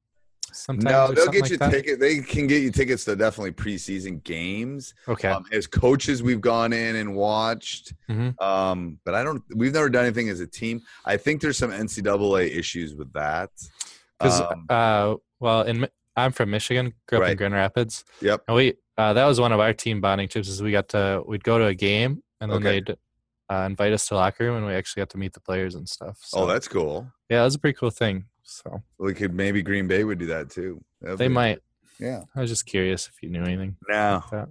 Sometimes 0.55 0.85
No, 0.85 1.15
they'll 1.15 1.33
get 1.33 1.49
you 1.49 1.57
like 1.57 1.61
that? 1.61 1.71
ticket. 1.71 1.99
They 2.01 2.19
can 2.21 2.47
get 2.47 2.63
you 2.63 2.71
tickets 2.71 3.05
to 3.07 3.17
definitely 3.17 3.53
preseason 3.53 4.23
games. 4.23 4.93
Okay. 5.09 5.29
Um, 5.29 5.45
as 5.51 5.67
coaches, 5.67 6.23
we've 6.23 6.43
gone 6.43 6.75
in 6.75 6.97
and 6.97 7.15
watched. 7.15 7.95
Mhm. 8.11 8.39
Um, 8.43 8.99
but 9.07 9.15
I 9.15 9.23
don't. 9.25 9.43
We've 9.55 9.73
never 9.73 9.89
done 9.89 10.05
anything 10.05 10.29
as 10.29 10.41
a 10.41 10.47
team. 10.47 10.83
I 11.07 11.17
think 11.17 11.41
there's 11.41 11.57
some 11.57 11.71
NCAA 11.71 12.51
issues 12.55 12.95
with 12.95 13.11
that. 13.15 13.49
Because 14.19 14.41
Um, 14.43 14.67
uh, 14.69 15.15
well, 15.41 15.63
in 15.63 15.89
I'm 16.17 16.33
from 16.33 16.51
Michigan, 16.51 16.93
grew 17.07 17.19
up 17.19 17.23
Right. 17.23 17.31
in 17.33 17.37
Grand 17.39 17.55
Rapids, 17.55 18.05
yep. 18.21 18.43
and 18.47 18.57
we 18.57 18.75
uh, 18.99 19.13
that 19.15 19.25
was 19.27 19.41
one 19.41 19.53
of 19.53 19.61
our 19.61 19.73
team 19.73 20.01
bonding 20.01 20.29
trips. 20.29 20.49
Is 20.49 20.63
we 20.63 20.71
got 20.73 20.89
to 20.91 21.23
we'd 21.27 21.43
go 21.45 21.59
to 21.59 21.67
a 21.67 21.75
game, 21.75 22.23
and 22.41 22.51
then 22.51 22.59
Okay. 22.59 22.81
they'd 22.81 22.97
uh, 23.51 23.65
invite 23.67 23.93
us 23.93 24.07
to 24.09 24.15
locker 24.15 24.45
room, 24.45 24.57
and 24.59 24.67
we 24.67 24.73
actually 24.75 25.01
got 25.01 25.11
to 25.11 25.19
meet 25.19 25.33
the 25.33 25.41
players 25.41 25.75
and 25.75 25.89
stuff. 25.89 26.19
So, 26.23 26.41
Oh, 26.41 26.47
that's 26.47 26.69
cool. 26.69 27.11
yeah, 27.31 27.39
that 27.39 27.45
was 27.45 27.55
a 27.55 27.59
pretty 27.59 27.77
cool 27.79 27.91
thing. 27.91 28.27
So 28.45 28.83
We 28.99 29.15
could 29.15 29.35
maybe 29.35 29.63
Green 29.63 29.87
Bay 29.89 30.05
would 30.05 30.19
do 30.19 30.27
that 30.27 30.51
too. 30.51 30.83
That'd 31.01 31.19
they 31.19 31.29
be- 31.29 31.35
might. 31.35 31.61
Yeah. 31.99 32.23
I 32.35 32.41
was 32.41 32.51
just 32.51 32.67
curious 32.67 33.07
if 33.09 33.23
you 33.23 33.29
knew 33.31 33.43
anything 33.45 33.77
No. 33.89 34.23
like. 34.33 34.49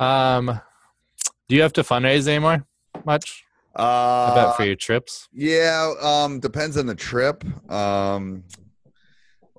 Um, 0.00 0.60
do 1.48 1.56
you 1.56 1.62
have 1.62 1.72
to 1.74 1.82
fundraise 1.82 2.26
anymore? 2.28 2.64
Much? 3.04 3.44
I 3.76 3.82
Uh, 3.82 4.34
bet 4.34 4.56
for 4.56 4.64
your 4.64 4.74
trips. 4.76 5.28
Yeah, 5.32 5.92
um, 6.00 6.40
depends 6.40 6.76
on 6.76 6.86
the 6.86 6.94
trip. 6.94 7.44
Um, 7.70 8.44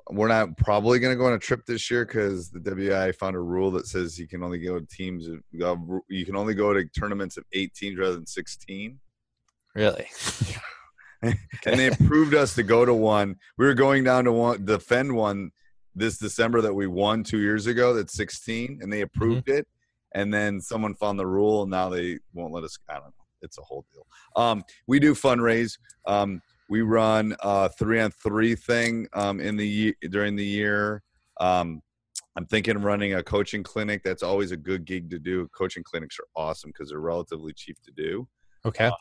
we're 0.10 0.28
not 0.28 0.58
probably 0.58 1.00
going 1.00 1.13
to 1.13 1.17
go 1.17 1.28
on 1.28 1.34
a 1.34 1.39
trip 1.39 1.65
this 1.65 1.89
year 1.91 2.06
because 2.06 2.50
the 2.50 2.60
WIAA 2.60 3.15
found 3.15 3.36
a 3.36 3.39
rule 3.39 3.69
that 3.72 3.88
says 3.88 4.17
you 4.17 4.28
can 4.28 4.43
only 4.43 4.60
go 4.60 4.80
to 4.80 4.86
teams. 4.88 5.28
uh, 5.30 5.76
You 6.10 6.26
can 6.26 6.36
only 6.36 6.56
go 6.56 6.74
to 6.74 6.86
tournaments 6.86 7.38
of 7.38 7.43
eight 7.54 7.74
teams 7.76 7.98
rather 8.00 8.15
than 8.15 8.26
sixteen. 8.26 9.00
Really? 9.76 10.08
and 11.22 11.36
they 11.65 11.88
approved 11.88 12.34
us 12.34 12.56
to 12.56 12.63
go 12.63 12.86
to 12.86 12.93
one. 12.93 13.36
We 13.58 13.65
were 13.65 13.74
going 13.74 14.04
down 14.04 14.24
to 14.26 14.32
one 14.32 14.65
defend 14.65 15.15
one 15.15 15.52
this 15.95 16.17
December 16.17 16.62
that 16.62 16.74
we 16.74 16.88
won 16.88 17.24
two 17.24 17.39
years 17.39 17.67
ago. 17.67 17.93
That's 17.93 18.13
sixteen, 18.13 18.80
and 18.82 18.91
they 18.91 19.02
approved 19.02 19.50
it. 19.50 19.67
And 20.15 20.34
then 20.34 20.60
someone 20.60 20.95
found 20.95 21.19
the 21.19 21.28
rule, 21.28 21.63
and 21.63 21.72
now 21.72 21.89
they 21.89 22.17
won't 22.34 22.54
let 22.54 22.63
us. 22.63 22.78
I 22.89 22.95
don't 22.95 23.04
know. 23.06 23.12
It's 23.41 23.58
a 23.58 23.62
whole 23.62 23.86
deal. 23.93 24.06
Um, 24.36 24.63
we 24.88 25.00
do 25.00 25.13
fundraise. 25.13 25.78
Um, 26.06 26.41
we 26.70 26.82
run 26.82 27.36
a 27.42 27.70
three 27.70 28.00
on 28.00 28.12
three 28.12 28.56
thing 28.56 29.08
um, 29.14 29.40
in 29.40 29.58
the 29.58 29.96
during 30.10 30.36
the 30.36 30.46
year. 30.46 31.02
Um, 31.40 31.82
I'm 32.36 32.46
thinking 32.46 32.76
of 32.76 32.84
running 32.84 33.16
a 33.16 33.24
coaching 33.24 33.64
clinic. 33.64 34.04
That's 34.04 34.24
always 34.24 34.52
a 34.52 34.58
good 34.58 34.86
gig 34.86 35.10
to 35.10 35.20
do. 35.20 35.48
Coaching 35.50 35.84
clinics 35.84 36.18
are 36.20 36.28
awesome 36.36 36.70
because 36.70 36.90
they're 36.90 37.00
relatively 37.00 37.54
cheap 37.54 37.78
to 37.84 37.92
do 37.92 38.28
Okay. 38.66 38.92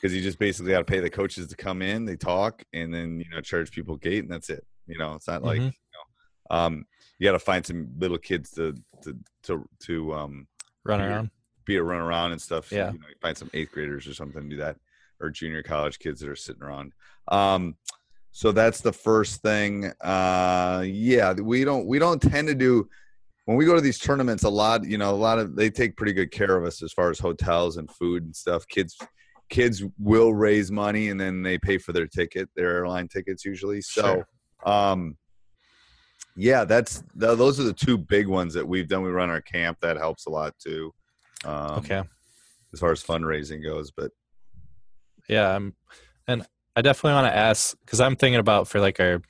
because 0.00 0.14
you 0.14 0.22
just 0.22 0.38
basically 0.38 0.70
got 0.72 0.78
to 0.78 0.84
pay 0.84 1.00
the 1.00 1.10
coaches 1.10 1.48
to 1.48 1.56
come 1.56 1.82
in, 1.82 2.04
they 2.04 2.16
talk, 2.16 2.62
and 2.72 2.94
then 2.94 3.18
you 3.20 3.26
know 3.30 3.40
charge 3.40 3.70
people 3.72 3.96
gate, 3.96 4.22
and 4.22 4.30
that's 4.32 4.48
it. 4.48 4.64
You 4.86 4.96
know, 4.98 5.14
it's 5.14 5.26
not 5.26 5.42
like 5.42 5.60
Mhm. 5.60 5.64
you 5.64 5.70
know, 6.50 6.56
um, 6.56 6.86
you 7.18 7.24
got 7.26 7.32
to 7.32 7.38
find 7.40 7.66
some 7.66 7.88
little 7.98 8.18
kids 8.18 8.50
to 8.52 8.74
to 9.02 9.18
to 9.42 9.68
to 9.80 10.14
um 10.14 10.46
Run 10.84 11.00
around. 11.00 11.30
be 11.64 11.76
a 11.76 11.82
run 11.82 12.00
around 12.00 12.30
and 12.30 12.40
stuff. 12.40 12.70
Yeah. 12.70 12.92
you 12.92 12.98
know, 13.00 13.08
you 13.08 13.16
find 13.20 13.36
some 13.36 13.50
eighth 13.54 13.72
graders 13.72 14.06
or 14.06 14.14
something 14.14 14.44
to 14.44 14.48
do 14.48 14.56
that, 14.58 14.76
or 15.20 15.30
junior 15.30 15.62
college 15.62 15.98
kids 15.98 16.20
that 16.20 16.28
are 16.28 16.36
sitting 16.36 16.62
around. 16.62 16.92
Um, 17.28 17.76
so 18.32 18.52
that's 18.52 18.80
the 18.80 18.92
first 18.92 19.40
thing. 19.42 19.92
Uh, 20.00 20.84
yeah, 20.86 21.32
we 21.32 21.64
don't 21.64 21.86
we 21.86 21.98
don't 21.98 22.20
tend 22.20 22.48
to 22.48 22.54
do 22.54 22.88
when 23.46 23.56
we 23.56 23.64
go 23.64 23.74
to 23.74 23.80
these 23.80 23.98
tournaments. 23.98 24.44
A 24.44 24.48
lot, 24.48 24.84
you 24.84 24.98
know, 24.98 25.10
a 25.10 25.16
lot 25.16 25.38
of 25.38 25.56
they 25.56 25.70
take 25.70 25.96
pretty 25.96 26.12
good 26.12 26.30
care 26.30 26.56
of 26.56 26.64
us 26.64 26.82
as 26.82 26.92
far 26.92 27.10
as 27.10 27.18
hotels 27.18 27.78
and 27.78 27.90
food 27.90 28.24
and 28.24 28.36
stuff. 28.36 28.66
Kids 28.68 28.96
kids 29.48 29.82
will 29.98 30.34
raise 30.34 30.70
money 30.72 31.08
and 31.08 31.20
then 31.20 31.40
they 31.42 31.56
pay 31.56 31.78
for 31.78 31.92
their 31.92 32.06
ticket, 32.06 32.48
their 32.56 32.68
airline 32.78 33.06
tickets 33.06 33.44
usually. 33.44 33.80
So, 33.80 34.24
um, 34.66 35.16
yeah, 36.34 36.64
that's 36.64 36.98
th- 37.18 37.38
those 37.38 37.58
are 37.60 37.62
the 37.62 37.72
two 37.72 37.96
big 37.96 38.26
ones 38.26 38.52
that 38.54 38.66
we've 38.66 38.88
done. 38.88 39.02
We 39.02 39.10
run 39.10 39.30
our 39.30 39.40
camp 39.40 39.78
that 39.80 39.96
helps 39.96 40.26
a 40.26 40.30
lot 40.30 40.52
too. 40.58 40.92
Um, 41.44 41.78
Okay. 41.78 42.02
as 42.74 42.80
far 42.80 42.90
as 42.90 43.02
fundraising 43.04 43.62
goes, 43.62 43.90
but 43.92 44.10
Yeah, 45.28 45.54
um, 45.54 45.74
and 46.26 46.46
I 46.74 46.82
definitely 46.82 47.14
want 47.14 47.32
to 47.32 47.36
ask 47.36 47.76
because 47.84 48.00
I'm 48.00 48.16
thinking 48.16 48.38
about 48.40 48.68
for 48.68 48.80
like 48.80 49.00
our 49.00 49.22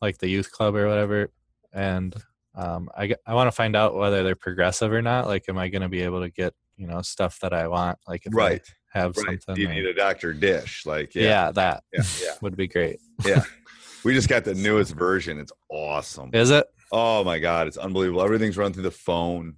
like 0.00 0.18
the 0.18 0.28
youth 0.28 0.50
club 0.50 0.74
or 0.74 0.88
whatever, 0.88 1.30
and 1.72 2.14
um, 2.54 2.88
I 2.96 3.14
I 3.26 3.34
want 3.34 3.48
to 3.48 3.52
find 3.52 3.76
out 3.76 3.94
whether 3.94 4.22
they're 4.22 4.34
progressive 4.34 4.92
or 4.92 5.02
not. 5.02 5.26
Like, 5.26 5.44
am 5.48 5.58
I 5.58 5.68
going 5.68 5.82
to 5.82 5.88
be 5.88 6.02
able 6.02 6.20
to 6.20 6.30
get 6.30 6.54
you 6.76 6.86
know 6.86 7.02
stuff 7.02 7.38
that 7.40 7.52
I 7.52 7.68
want? 7.68 7.98
Like, 8.06 8.26
if 8.26 8.34
I 8.34 8.36
right, 8.36 8.74
have 8.92 9.16
right. 9.16 9.42
something, 9.42 9.60
You 9.60 9.68
need 9.68 9.86
a 9.86 9.94
Dr. 9.94 10.32
Dish, 10.32 10.86
like 10.86 11.14
yeah. 11.14 11.22
yeah, 11.22 11.52
that 11.52 11.82
yeah, 11.92 12.02
yeah. 12.22 12.34
would 12.40 12.56
be 12.56 12.68
great. 12.68 13.00
Yeah, 13.24 13.42
we 14.04 14.14
just 14.14 14.28
got 14.28 14.44
the 14.44 14.54
newest 14.54 14.94
version. 14.94 15.38
It's 15.38 15.52
awesome. 15.68 16.30
Is 16.32 16.50
it? 16.50 16.66
Oh 16.92 17.24
my 17.24 17.38
god, 17.38 17.66
it's 17.66 17.76
unbelievable. 17.76 18.22
Everything's 18.22 18.56
run 18.56 18.72
through 18.72 18.84
the 18.84 18.90
phone, 18.90 19.56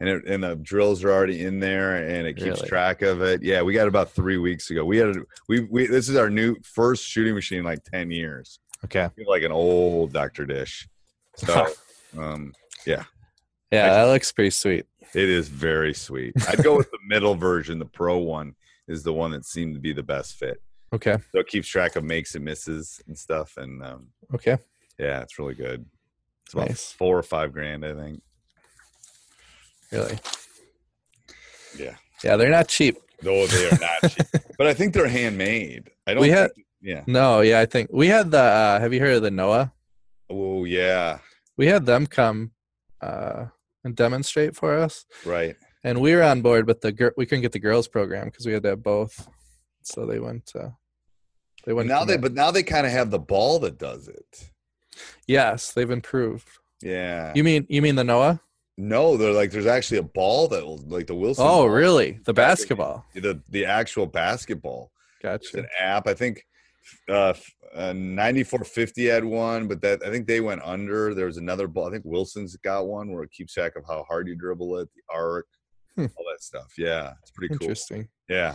and 0.00 0.08
it, 0.08 0.24
and 0.26 0.42
the 0.44 0.54
drills 0.56 1.02
are 1.04 1.10
already 1.12 1.44
in 1.44 1.58
there, 1.60 1.96
and 1.96 2.26
it 2.26 2.34
keeps 2.34 2.58
Really? 2.58 2.68
track 2.68 3.02
of 3.02 3.20
it. 3.22 3.42
Yeah, 3.42 3.62
we 3.62 3.72
got 3.74 3.88
about 3.88 4.10
three 4.12 4.38
weeks 4.38 4.70
ago. 4.70 4.84
We 4.84 4.96
had 4.98 5.08
a, 5.16 5.22
we 5.48 5.60
we 5.60 5.86
this 5.86 6.08
is 6.08 6.16
our 6.16 6.30
new 6.30 6.56
first 6.62 7.04
shooting 7.04 7.34
machine 7.34 7.60
in 7.60 7.64
like 7.64 7.82
ten 7.84 8.10
years. 8.10 8.60
Okay. 8.84 9.08
Like 9.26 9.42
an 9.42 9.50
old 9.52 10.12
Dr. 10.12 10.46
Dish. 10.46 10.88
So, 11.34 11.66
um, 12.16 12.52
Yeah, 12.86 13.02
Yeah, 13.72 13.88
that 13.92 14.04
looks 14.04 14.30
pretty 14.30 14.50
sweet. 14.50 14.86
it 15.14 15.28
is 15.28 15.48
very 15.48 15.92
sweet. 15.94 16.32
I'd 16.48 16.62
go 16.62 16.76
with 16.76 16.88
the 16.92 16.98
middle 17.06 17.34
version. 17.34 17.78
The 17.80 17.86
Pro 17.86 18.18
one 18.18 18.54
is 18.86 19.02
the 19.02 19.12
one 19.12 19.32
that 19.32 19.44
seemed 19.44 19.74
to 19.74 19.80
be 19.80 19.92
the 19.92 20.02
best 20.04 20.36
fit. 20.36 20.62
Okay. 20.92 21.16
So 21.32 21.40
it 21.40 21.48
keeps 21.48 21.66
track 21.68 21.96
of 21.96 22.04
makes 22.04 22.34
and 22.36 22.44
misses 22.44 23.00
and 23.08 23.18
stuff, 23.18 23.56
and 23.56 23.82
um, 23.82 24.06
Okay. 24.32 24.56
yeah, 24.98 25.20
it's 25.22 25.38
really 25.40 25.54
good. 25.54 25.84
It's 26.46 26.54
about 26.54 26.68
Nice. 26.68 26.92
four 26.92 27.18
or 27.18 27.22
five 27.24 27.52
grand, 27.52 27.84
I 27.84 27.94
think. 27.94 28.22
Really. 29.92 30.18
Yeah. 31.78 31.94
Yeah, 32.24 32.36
they're 32.36 32.50
not 32.50 32.68
cheap. 32.68 32.96
No, 33.22 33.46
they 33.46 33.66
are 33.68 33.78
not 33.78 34.10
cheap. 34.10 34.26
but 34.58 34.66
I 34.66 34.74
think 34.74 34.94
they're 34.94 35.08
handmade. 35.08 35.90
I 36.06 36.14
don't 36.14 36.20
We 36.22 36.30
had- 36.30 36.54
think, 36.54 36.66
yeah. 36.80 37.02
No, 37.06 37.40
yeah, 37.40 37.60
I 37.60 37.66
think 37.66 37.90
we 37.92 38.06
had 38.08 38.30
the. 38.30 38.38
Uh, 38.40 38.80
have 38.80 38.92
you 38.94 39.00
heard 39.00 39.14
of 39.16 39.22
the 39.22 39.30
Noah? 39.30 39.72
Oh 40.30 40.64
yeah. 40.64 41.18
We 41.56 41.66
had 41.66 41.86
them 41.86 42.06
come 42.06 42.52
uh, 43.00 43.46
and 43.84 43.96
demonstrate 43.96 44.54
for 44.54 44.76
us. 44.78 45.04
Right. 45.24 45.56
and 45.84 46.00
we 46.00 46.14
were 46.14 46.22
on 46.22 46.42
board 46.42 46.66
but 46.66 46.80
the 46.80 46.92
gir- 46.92 47.14
we 47.16 47.24
couldn't 47.26 47.42
get 47.42 47.52
the 47.52 47.58
girls 47.60 47.86
program 47.88 48.26
because 48.26 48.46
we 48.46 48.52
had 48.52 48.62
to 48.64 48.70
have 48.70 48.82
both 48.82 49.28
so 49.82 50.04
they 50.06 50.18
went 50.18 50.50
uh 50.58 50.70
they 51.64 51.72
went 51.72 51.88
now 51.88 52.04
they 52.04 52.16
but 52.16 52.34
now 52.34 52.50
they 52.50 52.64
kind 52.64 52.84
of 52.84 52.90
have 52.92 53.10
the 53.12 53.18
ball 53.18 53.60
that 53.60 53.78
does 53.78 54.08
it. 54.08 54.50
yes 55.28 55.72
they've 55.72 55.92
improved 55.92 56.48
Yeah. 56.82 57.32
you 57.36 57.44
mean 57.44 57.64
you 57.68 57.80
mean 57.80 57.94
the 57.94 58.02
noah 58.02 58.40
no, 58.80 59.16
they're 59.16 59.32
like 59.32 59.50
there's 59.50 59.66
actually 59.66 59.98
a 59.98 60.02
ball 60.04 60.46
that 60.48 60.64
will 60.64 60.78
like 60.86 61.06
the 61.08 61.14
Wilson. 61.14 61.44
oh 61.44 61.48
ball. 61.66 61.68
really 61.68 62.20
the 62.24 62.32
basketball 62.32 63.04
The 63.14 63.42
the 63.50 63.66
actual 63.66 64.06
basketball. 64.06 64.92
It's 65.20 65.50
gotcha 65.50 65.58
an 65.58 65.66
app. 65.80 66.06
I 66.06 66.14
think 66.14 66.46
uh, 67.08 67.34
uh 67.74 67.92
94Fifty 67.92 69.10
had 69.12 69.24
one, 69.24 69.66
but 69.68 69.80
that 69.82 70.02
I 70.06 70.10
think 70.10 70.26
they 70.28 70.40
went 70.40 70.62
under. 70.64 71.12
There 71.12 71.26
was 71.26 71.36
another 71.38 71.66
ball. 71.66 71.88
I 71.88 71.90
think 71.90 72.04
Wilson's 72.06 72.56
got 72.56 72.86
one 72.86 73.12
where 73.12 73.24
it 73.24 73.32
keeps 73.32 73.52
track 73.52 73.74
of 73.76 73.84
how 73.84 74.04
hard 74.08 74.28
you 74.28 74.36
dribble 74.36 74.78
it, 74.78 74.88
the 74.94 75.02
arc, 75.12 75.46
Hmm. 75.96 76.06
all 76.16 76.24
that 76.30 76.42
stuff. 76.42 76.72
Yeah, 76.78 77.14
it's 77.20 77.32
pretty 77.32 77.52
cool. 77.54 77.64
interesting 77.64 78.08
Yeah. 78.28 78.54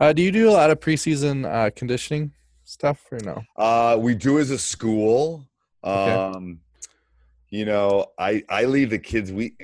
uh 0.00 0.12
do 0.12 0.22
you 0.22 0.32
do 0.32 0.50
a 0.50 0.52
lot 0.52 0.70
of 0.70 0.80
preseason 0.80 1.46
uh 1.46 1.70
conditioning 1.76 2.32
stuff 2.64 3.06
or 3.12 3.18
no 3.22 3.42
Uh, 3.56 3.96
we 4.00 4.14
do 4.14 4.38
as 4.40 4.50
a 4.50 4.58
school. 4.58 5.46
Okay. 5.84 6.56
You 7.54 7.64
know, 7.64 8.06
I 8.18 8.42
I 8.48 8.64
leave 8.64 8.90
the 8.90 8.98
kids. 8.98 9.30
We 9.30 9.54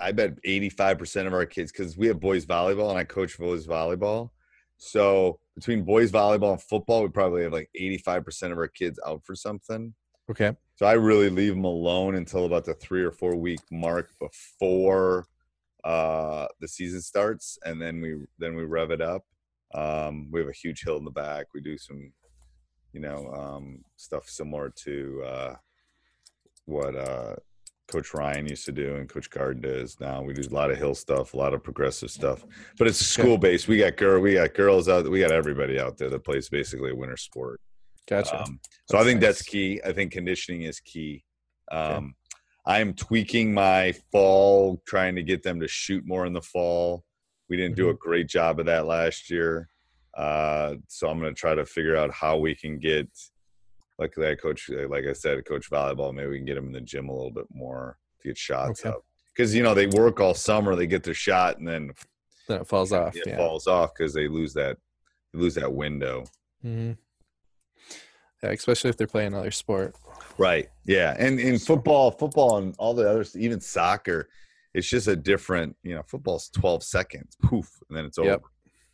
I 0.00 0.12
bet 0.12 0.38
eighty 0.44 0.68
five 0.68 0.98
percent 0.98 1.26
of 1.26 1.34
our 1.34 1.44
kids 1.44 1.72
because 1.72 1.98
we 1.98 2.06
have 2.06 2.20
boys 2.20 2.46
volleyball 2.46 2.90
and 2.90 2.98
I 2.98 3.02
coach 3.02 3.36
boys 3.36 3.66
volleyball. 3.66 4.30
So 4.76 5.40
between 5.56 5.82
boys 5.82 6.12
volleyball 6.12 6.52
and 6.52 6.62
football, 6.62 7.02
we 7.02 7.08
probably 7.08 7.42
have 7.42 7.52
like 7.52 7.68
eighty 7.74 7.98
five 7.98 8.24
percent 8.24 8.52
of 8.52 8.58
our 8.58 8.68
kids 8.68 9.00
out 9.04 9.24
for 9.24 9.34
something. 9.34 9.92
okay 10.30 10.52
So 10.76 10.86
I 10.86 10.92
really 10.92 11.28
leave 11.28 11.56
them 11.56 11.64
alone 11.64 12.14
until 12.14 12.44
about 12.44 12.66
the 12.66 12.74
three 12.74 13.02
or 13.02 13.10
four 13.10 13.34
week 13.34 13.58
mark 13.72 14.12
before 14.20 15.26
uh, 15.82 16.46
the 16.60 16.68
season 16.68 17.00
starts, 17.00 17.58
and 17.64 17.82
then 17.82 18.00
we 18.00 18.26
then 18.38 18.54
we 18.54 18.62
rev 18.62 18.92
it 18.92 19.00
up. 19.00 19.24
Um, 19.74 20.28
we 20.30 20.38
have 20.38 20.48
a 20.48 20.52
huge 20.52 20.84
hill 20.84 20.98
in 20.98 21.04
the 21.04 21.10
back. 21.10 21.46
We 21.52 21.62
do 21.62 21.76
some, 21.76 22.12
you 22.92 23.00
know, 23.00 23.28
um, 23.34 23.84
stuff 23.96 24.28
similar 24.28 24.72
to 24.84 25.24
uh, 25.26 25.54
what 26.70 26.96
uh, 26.96 27.36
Coach 27.88 28.14
Ryan 28.14 28.46
used 28.46 28.64
to 28.66 28.72
do 28.72 28.96
and 28.96 29.08
Coach 29.08 29.28
Gard 29.30 29.60
does 29.62 29.98
now. 30.00 30.22
We 30.22 30.32
do 30.32 30.48
a 30.48 30.54
lot 30.54 30.70
of 30.70 30.78
hill 30.78 30.94
stuff, 30.94 31.34
a 31.34 31.36
lot 31.36 31.54
of 31.54 31.62
progressive 31.62 32.10
stuff, 32.10 32.44
but 32.78 32.86
it's 32.86 32.98
school 32.98 33.36
based. 33.36 33.68
We 33.68 33.78
got 33.78 33.96
girl, 33.96 34.20
we 34.20 34.34
got 34.34 34.54
girls 34.54 34.88
out, 34.88 35.08
we 35.10 35.20
got 35.20 35.32
everybody 35.32 35.78
out 35.78 35.98
there 35.98 36.08
that 36.10 36.24
plays 36.24 36.48
basically 36.48 36.92
a 36.92 36.94
winter 36.94 37.16
sport. 37.16 37.60
gotcha 38.08 38.42
Um, 38.42 38.60
so 38.88 38.98
I 38.98 39.04
think 39.04 39.20
that's 39.20 39.42
key. 39.42 39.80
I 39.84 39.92
think 39.92 40.12
conditioning 40.12 40.62
is 40.62 40.80
key. 40.80 41.24
Um, 41.70 42.14
I'm 42.66 42.94
tweaking 42.94 43.52
my 43.52 43.92
fall, 44.12 44.82
trying 44.86 45.16
to 45.16 45.22
get 45.22 45.42
them 45.42 45.60
to 45.60 45.68
shoot 45.68 46.06
more 46.06 46.26
in 46.26 46.32
the 46.32 46.42
fall. 46.42 47.04
We 47.48 47.56
didn't 47.56 47.76
do 47.76 47.88
a 47.88 47.94
great 47.94 48.28
job 48.28 48.60
of 48.60 48.66
that 48.66 48.86
last 48.86 49.30
year. 49.30 49.68
Uh, 50.16 50.74
so 50.88 51.08
I'm 51.08 51.18
going 51.18 51.34
to 51.34 51.38
try 51.38 51.54
to 51.54 51.64
figure 51.64 51.96
out 51.96 52.12
how 52.12 52.36
we 52.36 52.54
can 52.54 52.78
get, 52.78 53.08
like 54.00 54.18
I 54.18 54.34
coach, 54.34 54.68
like 54.88 55.04
I 55.06 55.12
said, 55.12 55.44
coach 55.44 55.70
volleyball. 55.70 56.12
Maybe 56.14 56.28
we 56.30 56.36
can 56.38 56.46
get 56.46 56.54
them 56.54 56.66
in 56.66 56.72
the 56.72 56.80
gym 56.80 57.08
a 57.08 57.12
little 57.14 57.30
bit 57.30 57.46
more 57.52 57.98
to 58.22 58.28
get 58.28 58.36
shots 58.38 58.80
Okay. 58.80 58.88
up. 58.88 59.04
Because 59.36 59.54
you 59.54 59.62
know 59.62 59.74
they 59.74 59.86
work 59.86 60.18
all 60.20 60.34
summer, 60.34 60.74
they 60.74 60.86
get 60.86 61.02
their 61.04 61.14
shot, 61.14 61.58
and 61.58 61.68
then 61.68 61.92
Then 62.48 62.62
it 62.62 62.66
falls 62.66 62.92
off. 62.92 63.14
it 63.14 63.22
yeah. 63.26 63.36
falls 63.36 63.66
off 63.66 63.92
because 63.94 64.12
they 64.12 64.26
lose 64.26 64.54
that 64.54 64.78
they 65.32 65.38
lose 65.38 65.54
that 65.54 65.72
window. 65.72 66.24
hmm 66.62 66.92
Yeah, 68.42 68.50
especially 68.50 68.90
if 68.90 68.96
they're 68.96 69.06
playing 69.06 69.28
another 69.34 69.50
sport. 69.52 69.94
Right. 70.38 70.68
Yeah. 70.86 71.14
And 71.18 71.38
in 71.38 71.58
football, 71.58 72.10
football 72.10 72.56
and 72.56 72.74
all 72.78 72.94
the 72.94 73.08
others, 73.08 73.36
even 73.36 73.60
soccer, 73.60 74.28
it's 74.74 74.88
just 74.88 75.06
a 75.08 75.16
different, 75.16 75.76
you 75.82 75.94
know, 75.94 76.02
football's 76.06 76.48
12 76.50 76.82
seconds, 76.82 77.36
poof, 77.42 77.68
and 77.88 77.96
then 77.96 78.04
it's 78.06 78.18
over. 78.18 78.30
Yep. 78.30 78.42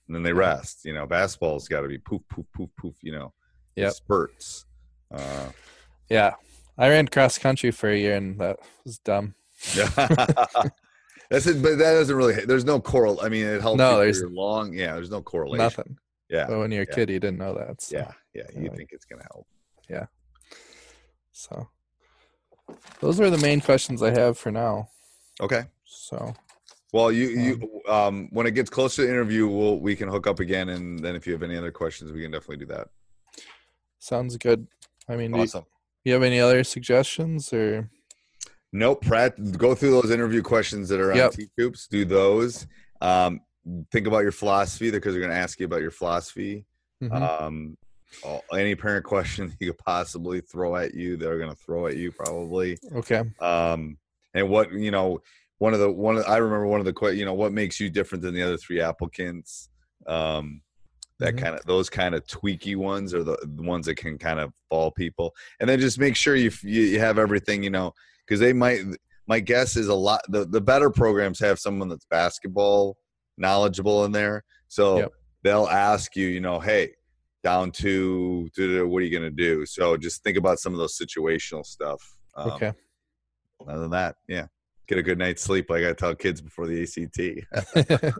And 0.09 0.14
then 0.16 0.23
they 0.23 0.33
rest. 0.33 0.85
You 0.85 0.95
know, 0.95 1.07
basketball's 1.07 1.69
got 1.69 1.83
to 1.83 1.88
be 1.88 1.99
poof, 1.99 2.23
poof, 2.29 2.47
poof, 2.55 2.71
poof, 2.77 2.95
you 3.03 3.12
know, 3.12 3.33
Yep. 3.77 3.92
spurts. 3.92 4.64
Uh, 5.11 5.51
Yeah, 6.09 6.35
I 6.79 6.88
ran 6.88 7.09
cross 7.09 7.38
country 7.38 7.71
for 7.71 7.88
a 7.90 7.97
year, 7.97 8.16
and 8.16 8.38
that 8.40 8.59
was 8.85 8.99
dumb. 8.99 9.35
yeah. 9.77 9.88
That's 11.31 11.47
it. 11.49 11.61
But 11.61 11.79
that 11.79 11.95
doesn't 11.95 12.14
really, 12.14 12.45
there's 12.45 12.64
no 12.64 12.79
coral. 12.81 13.21
I 13.21 13.29
mean, 13.29 13.45
it 13.47 13.61
helps 13.61 13.79
No, 13.79 13.99
there's- 13.99 14.23
long. 14.23 14.73
Yeah. 14.73 14.95
There's 14.95 15.11
no 15.11 15.21
correlation. 15.23 15.59
Nothing. 15.64 15.99
Yeah. 16.31 16.47
But 16.49 16.59
when 16.59 16.71
you're 16.71 16.83
a 16.85 16.87
yeah. 16.88 16.95
kid, 16.95 17.11
you 17.11 17.19
didn't 17.19 17.38
know 17.38 17.55
that. 17.55 17.81
So, 17.81 17.97
Yeah. 17.99 18.12
Yeah. 18.35 18.45
You 18.55 18.64
Yeah. 18.64 18.75
think 18.77 18.90
it's 18.92 19.05
going 19.05 19.21
to 19.21 19.29
help. 19.33 19.47
Yeah. 19.88 20.07
So 21.33 21.69
those 23.01 23.21
are 23.21 23.31
the 23.31 23.38
main 23.38 23.61
questions 23.61 24.03
I 24.03 24.11
have 24.11 24.38
for 24.38 24.51
now. 24.53 24.88
Okay. 25.40 25.64
So 25.85 26.35
Well, 26.92 27.11
you 27.12 27.29
you 27.29 27.83
um 27.88 28.29
when 28.33 28.47
it 28.47 28.53
gets 28.53 28.71
closer 28.71 29.03
to 29.03 29.07
the 29.07 29.12
interview, 29.12 29.47
we'll 29.47 29.79
we 29.81 29.95
can 29.97 30.09
hook 30.09 30.27
up 30.27 30.40
again, 30.40 30.69
and 30.71 30.99
then 30.99 31.14
if 31.14 31.27
you 31.27 31.33
have 31.35 31.42
any 31.42 31.57
other 31.57 31.71
questions, 31.71 32.11
we 32.12 32.23
can 32.23 32.31
definitely 32.31 32.64
do 32.64 32.73
that. 32.75 32.88
sounds 33.99 34.37
good. 34.37 34.66
I 35.09 35.16
mean, 35.16 35.33
do 35.33 35.40
you, 35.40 35.66
you 36.05 36.12
have 36.14 36.23
any 36.23 36.40
other 36.40 36.64
suggestions 36.64 37.53
or? 37.53 37.88
Nope, 38.73 39.05
Pratt. 39.05 39.35
Go 39.57 39.75
through 39.75 39.92
those 39.92 40.11
interview 40.11 40.42
questions 40.42 40.88
that 40.88 41.01
are 41.01 41.12
on 41.12 41.16
Yep. 41.16 41.33
Teach 41.33 41.51
Hoops. 41.57 41.87
Do 41.87 42.05
those. 42.05 42.66
Um, 43.01 43.40
think 43.92 44.07
about 44.07 44.21
your 44.21 44.33
philosophy 44.33 44.90
because 44.90 45.14
they're 45.14 45.21
going 45.21 45.33
to 45.33 45.38
ask 45.38 45.59
you 45.61 45.66
about 45.66 45.81
your 45.83 45.90
philosophy. 45.90 46.66
Mhm. 47.03 47.12
Um, 47.23 47.77
any 48.53 48.75
parent 48.75 49.05
question 49.05 49.55
you 49.61 49.73
could 49.73 49.79
possibly 49.79 50.40
throw 50.40 50.77
at 50.77 50.95
you, 50.95 51.16
they're 51.16 51.38
going 51.38 51.51
to 51.51 51.57
throw 51.57 51.87
at 51.87 51.97
you 51.97 52.12
probably. 52.12 52.79
okay. 52.95 53.23
Um, 53.40 53.99
and 54.35 54.49
what 54.49 54.73
you 54.73 54.90
know, 54.90 55.21
one 55.59 55.73
of 55.73 55.81
the 55.81 55.90
one 55.90 56.19
of, 56.19 56.25
I 56.27 56.37
remember 56.37 56.66
one 56.66 56.81
of 56.81 56.87
the 56.87 57.14
you 57.14 57.25
know 57.25 57.35
what 57.35 57.53
makes 57.53 57.81
you 57.81 57.88
different 57.88 58.23
than 58.23 58.35
the 58.35 58.42
other 58.42 58.57
three 58.59 58.81
applicants. 58.81 59.71
Um, 60.07 60.61
that 61.18 61.35
Mhm. 61.35 61.38
kind 61.38 61.55
of 61.57 61.64
those 61.66 61.88
kind 61.88 62.14
of 62.14 62.26
tweaky 62.26 62.76
ones 62.76 63.14
are 63.14 63.22
the, 63.22 63.37
the 63.42 63.62
ones 63.62 63.87
that 63.87 63.96
can 63.96 64.18
kind 64.18 64.38
of 64.40 64.52
fall 64.68 64.90
people. 64.90 65.35
And 65.61 65.68
then 65.68 65.81
just 65.81 65.98
make 65.98 66.16
sure 66.16 66.35
you 66.37 66.50
you, 66.62 66.98
have 67.00 67.18
everything 67.18 67.62
you 67.62 67.70
know 67.70 67.92
because 68.26 68.40
they 68.40 68.52
might. 68.52 68.81
My 69.29 69.40
guess 69.40 69.76
is 69.76 69.88
a 69.88 69.94
lot. 69.94 70.20
The 70.29 70.44
the 70.44 70.61
better 70.61 70.88
programs 70.90 71.40
have 71.40 71.59
someone 71.59 71.88
that's 71.88 72.07
basketball 72.07 72.96
knowledgeable 73.38 74.05
in 74.05 74.12
there, 74.12 74.44
so 74.68 74.98
Yep. 74.98 75.12
they'll 75.42 75.66
ask 75.66 76.14
you, 76.16 76.29
you 76.29 76.40
know, 76.40 76.61
hey, 76.61 76.94
down 77.42 77.70
to, 77.70 78.48
to 78.57 78.87
what 78.88 79.02
are 79.02 79.05
you 79.05 79.11
going 79.16 79.31
to 79.31 79.37
do? 79.37 79.64
So 79.66 79.96
just 79.96 80.22
think 80.24 80.37
about 80.37 80.59
some 80.59 80.72
of 80.72 80.79
those 80.79 80.98
situational 80.98 81.64
stuff. 81.64 82.02
Um, 82.37 82.50
Okay. 82.52 82.72
other 83.68 83.81
than 83.83 83.90
that, 83.90 84.16
yeah, 84.29 84.46
get 84.88 84.98
a 84.98 85.02
good 85.02 85.18
night's 85.18 85.42
sleep. 85.42 85.70
Like 85.70 85.85
I 85.85 85.92
tell 85.92 86.14
kids 86.14 86.40
before 86.40 86.66
the 86.66 86.83
ACT. 86.83 87.46
uh, 88.02 88.12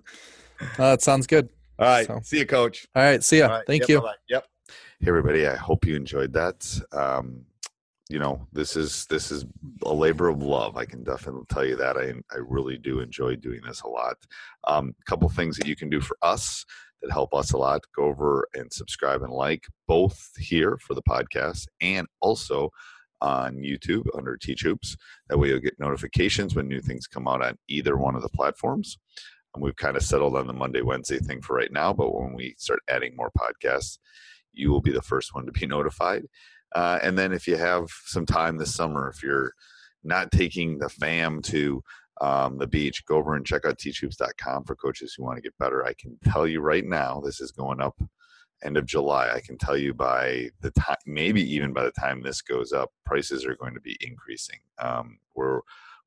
that 0.77 1.03
sounds 1.03 1.27
good. 1.27 1.49
All 1.79 1.87
right, 1.87 2.07
So- 2.07 2.21
see 2.23 2.39
you, 2.39 2.47
coach. 2.47 2.87
All 2.95 3.03
right. 3.03 3.23
See 3.23 3.39
ya. 3.39 3.47
All 3.49 3.53
right, 3.57 3.67
Thank 3.67 3.83
yep, 3.83 3.89
you. 3.89 4.01
bye-bye. 4.01 4.15
Yep. 4.31 4.47
Hey, 5.01 5.09
everybody. 5.09 5.47
I 5.47 5.57
hope 5.57 5.85
you 5.85 5.95
enjoyed 5.95 6.33
that. 6.33 6.67
Um, 6.93 7.45
you 8.09 8.19
know, 8.19 8.47
this 8.53 8.77
is 8.77 9.05
this 9.07 9.31
is 9.31 9.45
a 9.85 9.93
labor 9.93 10.29
of 10.29 10.43
love. 10.43 10.77
I 10.77 10.85
can 10.85 11.03
definitely 11.03 11.43
tell 11.51 11.65
you 11.65 11.77
that. 11.77 11.97
I 11.97 12.15
I 12.35 12.39
really 12.39 12.79
do 12.79 13.01
enjoy 13.01 13.37
doing 13.37 13.61
this 13.67 13.83
a 13.83 13.89
lot. 13.89 14.17
A 14.67 14.75
um, 14.75 14.95
couple 15.07 15.29
things 15.29 15.57
that 15.59 15.67
you 15.67 15.77
can 15.77 15.91
do 15.91 16.01
for 16.01 16.17
us 16.23 16.65
that 17.03 17.11
help 17.11 17.35
us 17.35 17.53
a 17.53 17.59
lot. 17.59 17.83
Go 17.95 18.05
over 18.05 18.49
and 18.55 18.73
subscribe 18.73 19.23
and 19.23 19.33
like 19.33 19.65
both 19.87 20.31
here 20.39 20.79
for 20.79 20.95
the 20.95 21.03
podcast 21.03 21.67
and 21.81 22.07
also 22.21 22.71
on 23.21 23.57
YouTube 23.57 24.07
under 24.17 24.37
Teach 24.37 24.63
Hoops. 24.63 24.97
That 25.29 25.39
way 25.39 25.49
you'll 25.49 25.59
get 25.59 25.79
notifications 25.81 26.55
when 26.55 26.69
new 26.69 26.81
things 26.81 27.07
come 27.07 27.27
out 27.29 27.43
on 27.43 27.59
either 27.69 27.97
one 27.97 28.15
of 28.15 28.23
the 28.23 28.29
platforms. 28.31 28.99
And 29.57 29.65
we've 29.65 29.77
kind 29.77 29.97
of 29.97 30.03
settled 30.03 30.37
on 30.37 30.47
the 30.47 30.53
Monday, 30.53 30.83
Wednesday 30.83 31.19
thing 31.19 31.41
for 31.41 31.57
right 31.57 31.73
now. 31.73 31.93
But 31.93 32.15
when 32.15 32.35
we 32.35 32.55
start 32.59 32.81
adding 32.89 33.17
more 33.17 33.33
podcasts, 33.37 33.99
you 34.53 34.71
will 34.71 34.83
be 34.83 34.93
the 34.93 35.03
first 35.03 35.35
one 35.35 35.47
to 35.47 35.53
be 35.53 35.67
notified. 35.67 36.25
Uh, 36.75 36.99
and 37.03 37.19
then 37.19 37.33
if 37.33 37.49
you 37.49 37.57
have 37.57 37.89
some 38.05 38.27
time 38.27 38.59
this 38.59 38.75
summer, 38.75 39.09
if 39.09 39.23
you're 39.23 39.53
not 40.05 40.31
taking 40.31 40.79
the 40.79 40.91
fam 40.91 41.41
to 41.43 41.83
um, 42.21 42.59
the 42.59 42.67
beach, 42.67 43.05
go 43.07 43.17
over 43.17 43.35
and 43.35 43.47
check 43.47 43.65
out 43.65 43.79
teachhoops.com 43.79 44.65
for 44.65 44.77
coaches 44.77 45.15
who 45.17 45.25
want 45.25 45.37
to 45.37 45.43
get 45.43 45.57
better. 45.59 45.85
I 45.87 45.95
can 45.95 46.19
tell 46.25 46.47
you 46.47 46.61
right 46.61 46.85
now, 46.85 47.23
this 47.25 47.41
is 47.41 47.51
going 47.51 47.81
up 47.81 47.99
end 48.65 48.77
of 48.77 48.87
July. 48.87 49.31
I 49.33 49.41
can 49.41 49.59
tell 49.59 49.77
you 49.77 49.95
by 49.95 50.51
the 50.61 50.71
time, 50.73 50.97
maybe 51.07 51.43
even 51.55 51.73
by 51.73 51.85
the 51.85 51.93
time 51.93 52.23
this 52.23 52.43
goes 52.43 52.73
up, 52.73 52.91
prices 53.05 53.45
are 53.45 53.57
going 53.57 53.75
to 53.75 53.81
be 53.81 53.97
increasing. 54.01 54.59
Um, 54.79 55.19
we're 55.35 55.61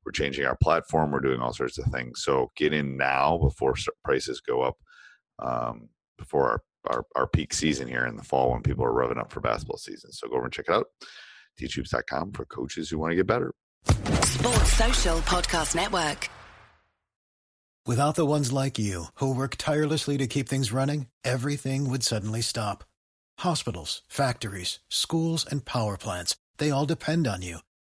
we're 0.04 0.12
changing 0.12 0.46
our 0.46 0.56
platform. 0.56 1.10
We're 1.10 1.20
doing 1.20 1.40
all 1.40 1.52
sorts 1.52 1.78
of 1.78 1.86
things. 1.86 2.22
So 2.22 2.50
get 2.56 2.72
in 2.72 2.96
now 2.96 3.38
before 3.38 3.74
prices 4.04 4.40
go 4.40 4.62
up. 4.62 4.76
Um, 5.38 5.88
before 6.18 6.50
our, 6.50 6.62
our 6.86 7.06
our 7.16 7.26
peak 7.26 7.52
season 7.54 7.88
here 7.88 8.06
in 8.06 8.16
the 8.16 8.22
fall 8.22 8.52
when 8.52 8.62
people 8.62 8.84
are 8.84 8.92
revving 8.92 9.18
up 9.18 9.32
for 9.32 9.40
basketball 9.40 9.78
season. 9.78 10.12
So 10.12 10.28
go 10.28 10.36
over 10.36 10.44
and 10.44 10.52
check 10.52 10.66
it 10.68 10.74
out. 10.74 10.86
teachhoops.com 11.58 12.32
for 12.32 12.44
coaches 12.44 12.90
who 12.90 12.98
want 12.98 13.12
to 13.12 13.16
get 13.16 13.26
better. 13.26 13.54
Sports 13.84 14.72
Social 14.72 15.18
Podcast 15.20 15.74
Network. 15.74 16.28
Without 17.86 18.14
the 18.14 18.26
ones 18.26 18.52
like 18.52 18.78
you, 18.78 19.06
who 19.14 19.34
work 19.34 19.56
tirelessly 19.56 20.18
to 20.18 20.26
keep 20.26 20.48
things 20.48 20.70
running, 20.70 21.06
everything 21.24 21.88
would 21.88 22.02
suddenly 22.04 22.42
stop. 22.42 22.84
Hospitals, 23.38 24.02
factories, 24.06 24.80
schools, 24.90 25.46
and 25.50 25.64
power 25.64 25.96
plants, 25.96 26.36
they 26.58 26.70
all 26.70 26.84
depend 26.84 27.26
on 27.26 27.40
you. 27.40 27.60